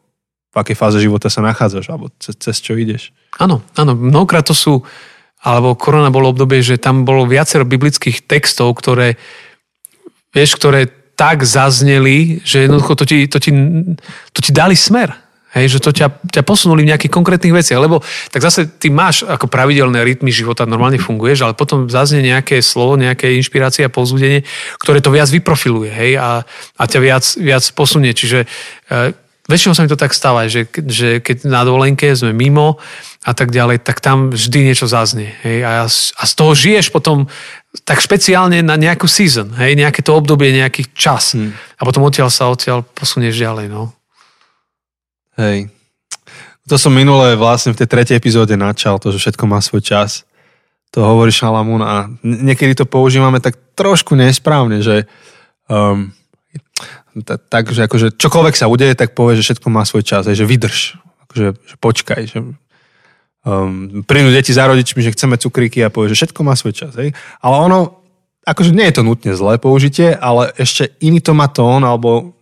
[0.51, 3.15] v akej fáze života sa nachádzaš, alebo cez, cez čo ideš.
[3.39, 4.83] Áno, áno, mnohokrát to sú,
[5.41, 9.17] alebo korona bolo obdobie, že tam bolo viacero biblických textov, ktoré,
[10.37, 13.53] vieš, ktoré tak zazneli, že jednoducho to ti, to ti,
[14.33, 15.13] to ti dali smer.
[15.51, 17.99] Hej, že to ťa, ťa posunuli v nejakých konkrétnych veciach, lebo
[18.31, 22.95] tak zase ty máš ako pravidelné rytmy života, normálne funguješ, ale potom zaznie nejaké slovo,
[22.95, 24.47] nejaké inšpirácie a povzbudenie,
[24.79, 28.15] ktoré to viac vyprofiluje, hej, a, a ťa viac, viac posunie.
[28.15, 29.11] Čiže e,
[29.51, 32.79] väčšinou sa mi to tak stáva, že, že keď na dovolenke sme mimo
[33.27, 35.35] a tak ďalej, tak tam vždy niečo zaznie.
[35.43, 35.67] Hej?
[35.67, 37.27] A, a z toho žiješ potom
[37.83, 39.75] tak špeciálne na nejakú season, hej?
[39.75, 41.35] nejaké to obdobie, nejaký čas.
[41.35, 41.53] Hmm.
[41.77, 43.67] A potom odtiaľ sa odtiaľ posunieš ďalej.
[43.69, 43.91] No.
[45.37, 45.69] Hej.
[46.71, 50.23] To som minule vlastne v tej tretej epizóde načal, to, že všetko má svoj čas.
[50.95, 55.07] To hovorí Šalamún a niekedy to používame tak trošku nesprávne, že
[55.71, 56.11] um,
[57.51, 60.99] tak, že akože čokoľvek sa udeje, tak povie, že všetko má svoj čas, že vydrž,
[61.27, 62.39] akože, že počkaj, že
[63.45, 66.93] um, prídu deti za rodičmi, že chceme cukríky a povie, že všetko má svoj čas.
[66.95, 67.17] Hej?
[67.43, 68.01] Ale ono,
[68.47, 72.33] akože nie je to nutne zlé použitie, ale ešte iný to má tón, alebo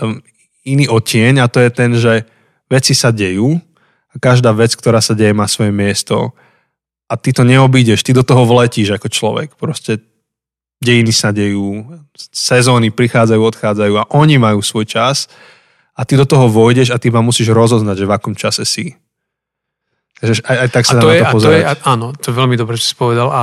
[0.00, 0.20] um,
[0.64, 2.24] iný odtieň a to je ten, že
[2.68, 3.60] veci sa dejú
[4.12, 6.32] a každá vec, ktorá sa deje, má svoje miesto
[7.08, 9.48] a ty to neobídeš, ty do toho vletíš ako človek.
[9.60, 10.00] Proste
[10.84, 11.88] dejiny sa dejú,
[12.30, 15.26] sezóny prichádzajú, odchádzajú a oni majú svoj čas
[15.96, 18.94] a ty do toho vojdeš a ty ma musíš rozoznať, že v akom čase si.
[20.20, 21.58] Takže aj, aj tak sa a dá to na je, to a to pozerať.
[21.58, 23.28] je, áno, to je veľmi dobre, čo si povedal.
[23.28, 23.42] A,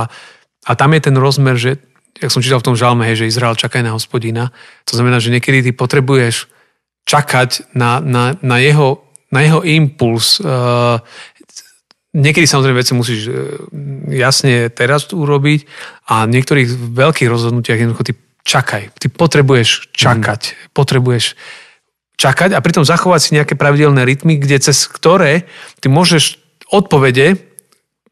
[0.66, 1.78] a tam je ten rozmer, že,
[2.16, 4.50] jak som čítal v tom žalme, hej, že Izrael čakaj na hospodina.
[4.88, 6.48] To znamená, že niekedy ty potrebuješ
[7.04, 10.40] čakať na, na, na, jeho, na jeho impuls.
[12.12, 13.32] Niekedy samozrejme veci musíš e,
[14.12, 15.64] jasne teraz urobiť
[16.12, 18.92] a v niektorých veľkých rozhodnutiach jednoducho ty čakaj.
[19.00, 20.40] Ty potrebuješ čakať.
[20.52, 20.56] Mm.
[20.76, 21.24] Potrebuješ
[22.20, 25.48] čakať a pritom zachovať si nejaké pravidelné rytmy, kde cez ktoré
[25.80, 26.36] ty môžeš
[26.68, 27.51] odpovede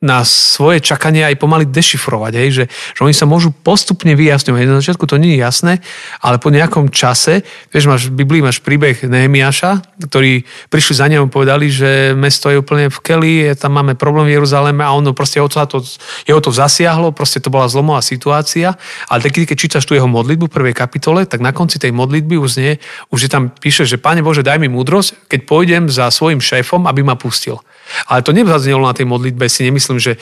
[0.01, 2.65] na svoje čakanie aj pomaly dešifrovať, hej, že,
[2.97, 4.65] že oni sa môžu postupne vyjasňovať.
[4.65, 5.85] Na začiatku to nie je jasné,
[6.25, 11.29] ale po nejakom čase, vieš, máš v Biblii máš príbeh Nehemiáša, ktorí prišli za ňom
[11.29, 15.13] a povedali, že mesto je úplne v keli, tam máme problém v Jeruzaleme a ono
[15.13, 15.85] proste jeho to,
[16.25, 20.49] jeho to zasiahlo, proste to bola zlomová situácia, ale taký, keď čítaš tu jeho modlitbu
[20.49, 22.81] v prvej kapitole, tak na konci tej modlitby už nie,
[23.13, 26.89] už je tam píše, že Pane Bože, daj mi múdrosť, keď pôjdem za svojim šéfom,
[26.89, 27.61] aby ma pustil.
[28.07, 30.17] Ale to nezaznelo na tej modlitbe, si nemyslím, že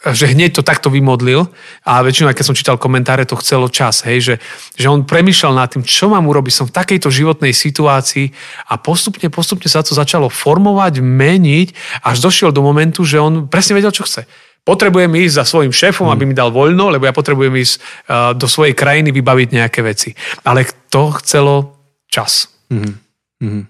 [0.00, 1.44] že hneď to takto vymodlil
[1.84, 4.34] a väčšinou, keď som čítal komentáre, to chcelo čas, hej, že,
[4.72, 8.32] že on premyšľal nad tým, čo mám urobiť, som v takejto životnej situácii
[8.72, 13.76] a postupne, postupne sa to začalo formovať, meniť, až došiel do momentu, že on presne
[13.76, 14.24] vedel, čo chce.
[14.64, 16.12] Potrebujem ísť za svojim šéfom, mm.
[16.16, 20.16] aby mi dal voľno, lebo ja potrebujem ísť uh, do svojej krajiny vybaviť nejaké veci.
[20.48, 21.76] Ale to chcelo
[22.08, 22.48] čas.
[22.72, 22.96] Mm.
[23.40, 23.64] Mm.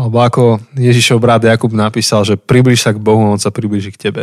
[0.00, 0.42] Alebo ako
[0.80, 4.22] Ježišov brat Jakub napísal, že približ sa k Bohu, on sa približí k tebe.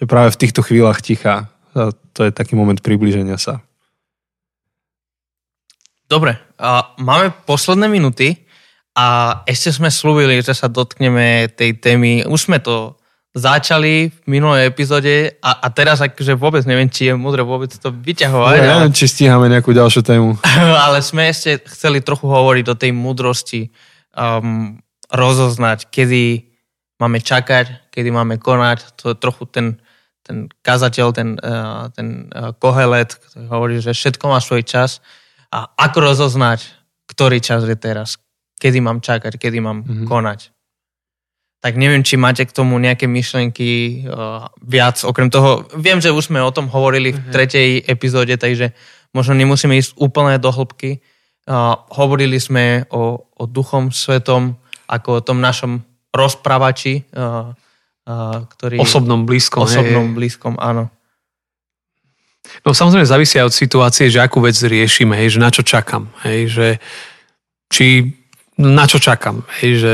[0.00, 1.52] Že práve v týchto chvíľach ticha,
[2.16, 3.60] to je taký moment približenia sa.
[6.08, 8.40] Dobre, a máme posledné minuty
[8.96, 12.24] a ešte sme slúbili, že sa dotkneme tej témy.
[12.26, 12.98] Už sme to
[13.30, 17.94] začali v minulej epizóde a, a teraz akože vôbec neviem, či je múdre vôbec to
[17.94, 18.54] vyťahovať.
[18.58, 20.34] Ja neviem, či stíhame nejakú ďalšiu tému.
[20.88, 23.70] ale sme ešte chceli trochu hovoriť o tej múdrosti
[24.14, 24.78] um,
[25.10, 26.50] rozoznať, kedy
[27.00, 28.94] máme čakať, kedy máme konať.
[29.02, 29.66] To je trochu ten,
[30.22, 35.00] ten kazateľ, ten, uh, ten uh, kohelet, ktorý hovorí, že všetko má svoj čas.
[35.50, 36.62] A ako rozoznať,
[37.10, 38.20] ktorý čas je teraz,
[38.62, 40.06] kedy mám čakať, kedy mám mm-hmm.
[40.06, 40.54] konať.
[41.60, 45.02] Tak neviem, či máte k tomu nejaké myšlenky uh, viac.
[45.04, 47.32] Okrem toho, viem, že už sme o tom hovorili v mhm.
[47.34, 48.72] tretej epizóde, takže
[49.12, 51.02] možno nemusíme ísť úplne do hĺbky,
[51.98, 54.54] hovorili sme o, o Duchom Svetom
[54.86, 57.50] ako o tom našom rozprávači, uh,
[58.06, 58.82] uh, ktorý...
[58.82, 59.66] Osobnom blízkom.
[59.66, 60.14] Osobnom hej.
[60.18, 60.90] blízkom, áno.
[62.66, 66.10] No samozrejme závisia od situácie, že akú vec riešime, hej, že na čo čakám.
[66.26, 66.66] Hej, že
[67.70, 68.10] či
[68.58, 69.46] na čo čakám.
[69.62, 69.92] Hej, že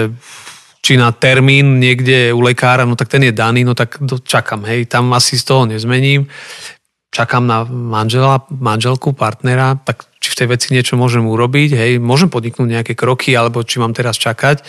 [0.81, 4.65] či na termín niekde u lekára, no tak ten je daný, no tak čakám.
[4.65, 6.25] Hej, tam asi z toho nezmením
[7.17, 12.27] čakám na manžela, manželku, partnera, tak či v tej veci niečo môžem urobiť, hej, môžem
[12.27, 14.67] podniknúť nejaké kroky, alebo či mám teraz čakať.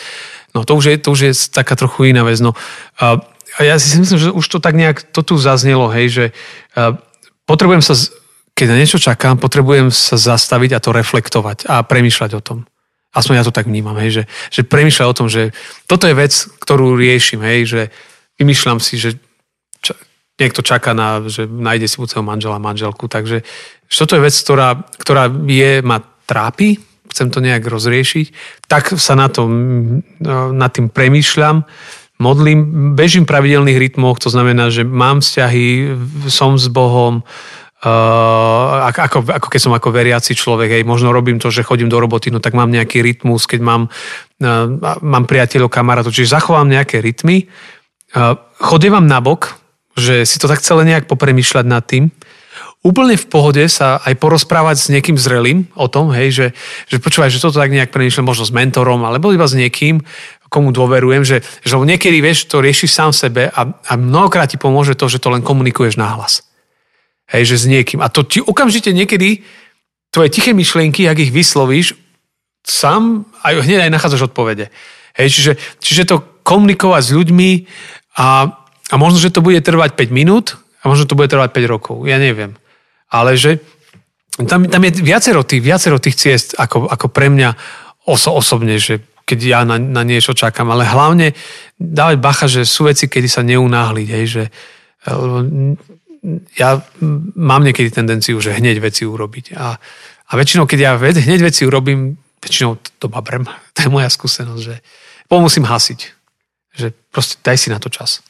[0.54, 2.38] No to už je, to už je taká trochu iná vec.
[2.38, 2.54] No,
[3.02, 3.18] a
[3.58, 6.26] ja si myslím, že už to tak nejak, to tu zaznelo, hej, že
[7.50, 7.98] potrebujem sa,
[8.54, 12.60] keď na niečo čakám, potrebujem sa zastaviť a to reflektovať a premýšľať o tom.
[13.18, 15.58] Aspoň ja to tak vnímam, hej, že, že premýšľať o tom, že
[15.90, 17.82] toto je vec, ktorú riešim, hej, že
[18.38, 19.18] vymýšľam si, že
[20.38, 23.10] niekto čaká na, že nájde si buď manžela, manželku.
[23.10, 23.42] Takže
[23.90, 26.78] toto je vec, ktorá, ktorá je, ma trápi,
[27.10, 28.26] chcem to nejak rozriešiť,
[28.70, 29.50] tak sa na to,
[30.54, 31.66] nad tým premýšľam,
[32.22, 35.98] modlím, bežím v pravidelných rytmoch, to znamená, že mám vzťahy,
[36.30, 37.26] som s Bohom,
[37.78, 42.02] Uh, ako, ako keď som ako veriaci človek, hej, možno robím to, že chodím do
[42.02, 43.82] roboty, no tak mám nejaký rytmus, keď mám,
[44.42, 47.46] uh, mám priateľov, kamarátov, čiže zachovám nejaké rytmy.
[48.18, 49.62] Uh, chodievam na bok,
[49.98, 52.14] že si to tak celé nejak popremýšľať nad tým.
[52.86, 56.48] Úplne v pohode sa aj porozprávať s niekým zrelým o tom, hej, že,
[56.88, 60.06] že počúvaj, že toto tak nejak premýšľam možno s mentorom, alebo iba s niekým,
[60.48, 64.96] komu dôverujem, že, že niekedy vieš, to riešiš sám sebe a, a mnohokrát ti pomôže
[64.96, 66.48] to, že to len komunikuješ nahlas.
[67.28, 68.00] Hej, že s niekým.
[68.00, 69.44] A to ti okamžite niekedy
[70.16, 72.00] tvoje tiché myšlienky, ak ich vyslovíš,
[72.64, 74.72] sám aj hneď aj nachádzaš odpovede.
[75.20, 75.52] Hej, čiže,
[75.84, 77.52] čiže to komunikovať s ľuďmi
[78.16, 78.56] a
[78.88, 81.96] a možno, že to bude trvať 5 minút a možno to bude trvať 5 rokov.
[82.08, 82.56] Ja neviem.
[83.12, 83.60] Ale že
[84.48, 87.50] tam, tam je viacero tých, viacero tých ciest ako, ako pre mňa
[88.06, 90.72] oso, osobne, že keď ja na, na niečo čakám.
[90.72, 91.36] Ale hlavne
[91.76, 94.08] dávať bacha, že sú veci, kedy sa neunáhliť.
[94.08, 94.44] Hej, že,
[96.56, 96.80] ja
[97.36, 99.56] mám niekedy tendenciu, že hneď veci urobiť.
[99.56, 99.76] A,
[100.28, 103.48] a väčšinou, keď ja hneď veci urobím, väčšinou to babrem.
[103.78, 104.76] To je moja skúsenosť, že
[105.30, 106.00] pomusím hasiť.
[106.78, 108.26] Že proste daj si na to čas.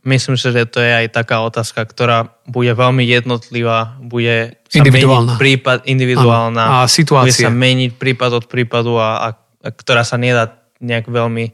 [0.00, 5.36] Myslím si, že to je aj taká otázka, ktorá bude veľmi jednotlivá, bude sa individuálna.
[5.36, 7.28] meniť prípad, individuálna, a situácia.
[7.28, 11.52] bude sa meniť prípad od prípadu a, a, a ktorá sa nedá nejak veľmi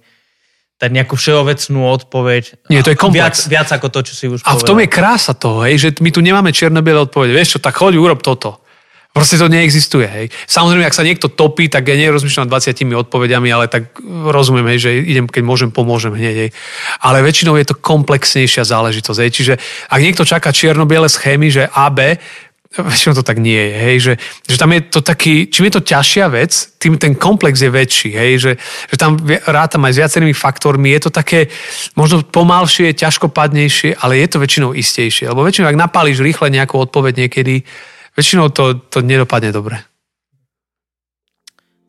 [0.80, 2.70] dať nejakú všeobecnú odpoveď.
[2.72, 3.50] Nie, to je komplex.
[3.50, 4.62] Viac, viac ako to, čo si už A povedal.
[4.62, 7.34] v tom je krása toho, hej, že my tu nemáme čierno-biele odpovede.
[7.34, 8.62] Vieš čo, tak choď, urob toto.
[9.10, 10.26] Proste to neexistuje, hej.
[10.46, 15.26] Samozrejme, ak sa niekto topí, tak ja nerozmýšľam 20 odpovediami, ale tak rozumiem, že idem,
[15.26, 16.50] keď môžem, pomôžem hneď, hej.
[17.02, 19.30] Ale väčšinou je to komplexnejšia záležitosť, hej.
[19.34, 19.54] Čiže
[19.90, 22.22] ak niekto čaká čierno-biele schémy, že AB,
[22.70, 24.12] väčšinou to tak nie je, hej, že,
[24.46, 28.14] že tam je to taký, čím je to ťažšia vec, tým ten komplex je väčší,
[28.14, 28.52] hej, že,
[28.86, 29.18] že tam
[29.50, 31.50] rátam aj s viacerými faktormi, je to také
[31.98, 37.26] možno pomalšie, ťažkopadnejšie, ale je to väčšinou istejšie, lebo väčšinou, ak napálíš rýchle nejakú odpoveď
[37.26, 37.66] niekedy,
[38.20, 39.80] väčšinou to, to nedopadne dobre.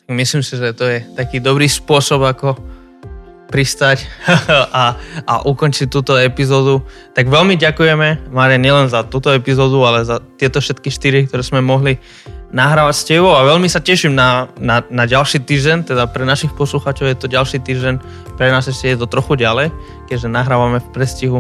[0.08, 2.56] Myslím si, že to je taký dobrý spôsob, ako
[3.52, 4.08] pristať
[4.72, 4.96] a,
[5.28, 6.88] a ukončiť túto epizódu.
[7.12, 11.60] Tak veľmi ďakujeme, Mare, nielen za túto epizódu, ale za tieto všetky štyri, ktoré sme
[11.60, 12.00] mohli
[12.52, 16.52] nahrávať s tebou a veľmi sa teším na, na, na ďalší týždeň, teda pre našich
[16.56, 17.96] poslucháčov je to ďalší týždeň,
[18.36, 19.72] pre nás ešte je to trochu ďalej,
[20.12, 21.40] keďže nahrávame v prestihu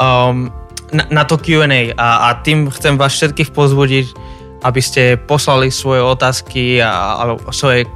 [0.00, 0.48] um,
[0.92, 4.06] na, na to Q&A a, a tým chcem vás všetkých pozbudiť,
[4.62, 7.86] aby ste poslali svoje otázky a, a svoje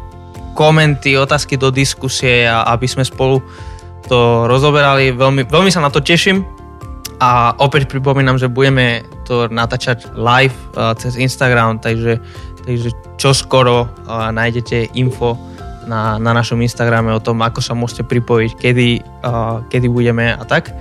[0.55, 3.43] komenty, otázky do diskusie a aby sme spolu
[4.11, 5.15] to rozoberali.
[5.15, 6.43] Veľmi, veľmi sa na to teším
[7.21, 12.19] a opäť pripomínam, že budeme to natáčať live uh, cez Instagram, takže,
[12.65, 15.39] takže čo skoro uh, nájdete info
[15.87, 18.89] na, na našom Instagrame o tom, ako sa môžete pripojiť, kedy,
[19.23, 20.75] uh, kedy budeme a tak.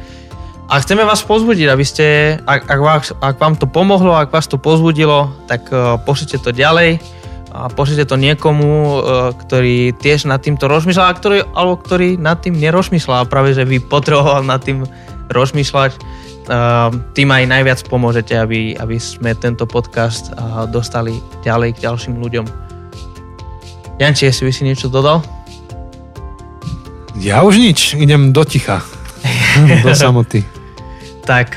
[0.69, 4.45] A chceme vás pozbudiť, aby ste, ak, ak, vás, ak vám to pomohlo, ak vás
[4.45, 7.01] to pozbudilo, tak uh, pošlite to ďalej
[7.49, 8.99] a pošlite to niekomu, e,
[9.33, 13.81] ktorý tiež nad týmto rozmýšľa, ktorý, alebo ktorý nad tým nerozmýšľa a práve, že vy
[13.81, 14.85] potreboval nad tým
[15.33, 15.99] rozmýšľať, e,
[17.17, 20.29] tým aj najviac pomôžete, aby, aby sme tento podcast
[20.69, 22.45] dostali ďalej k ďalším ľuďom.
[23.97, 25.25] Janči, jestli by si niečo dodal?
[27.17, 28.85] Ja už nič, idem do ticha,
[29.83, 30.58] do samoty.
[31.29, 31.53] Tak,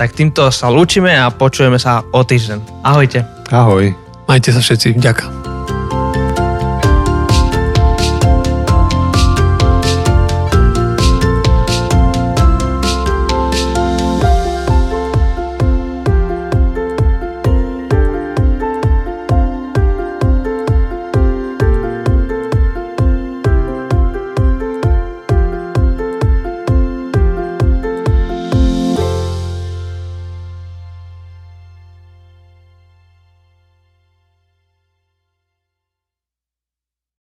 [0.00, 2.80] tak týmto sa lúčime a počujeme sa o týždeň.
[2.80, 3.20] Ahojte.
[3.52, 3.92] Ahoj.
[4.24, 4.96] Majte sa všetci.
[4.96, 5.43] Ďakujem.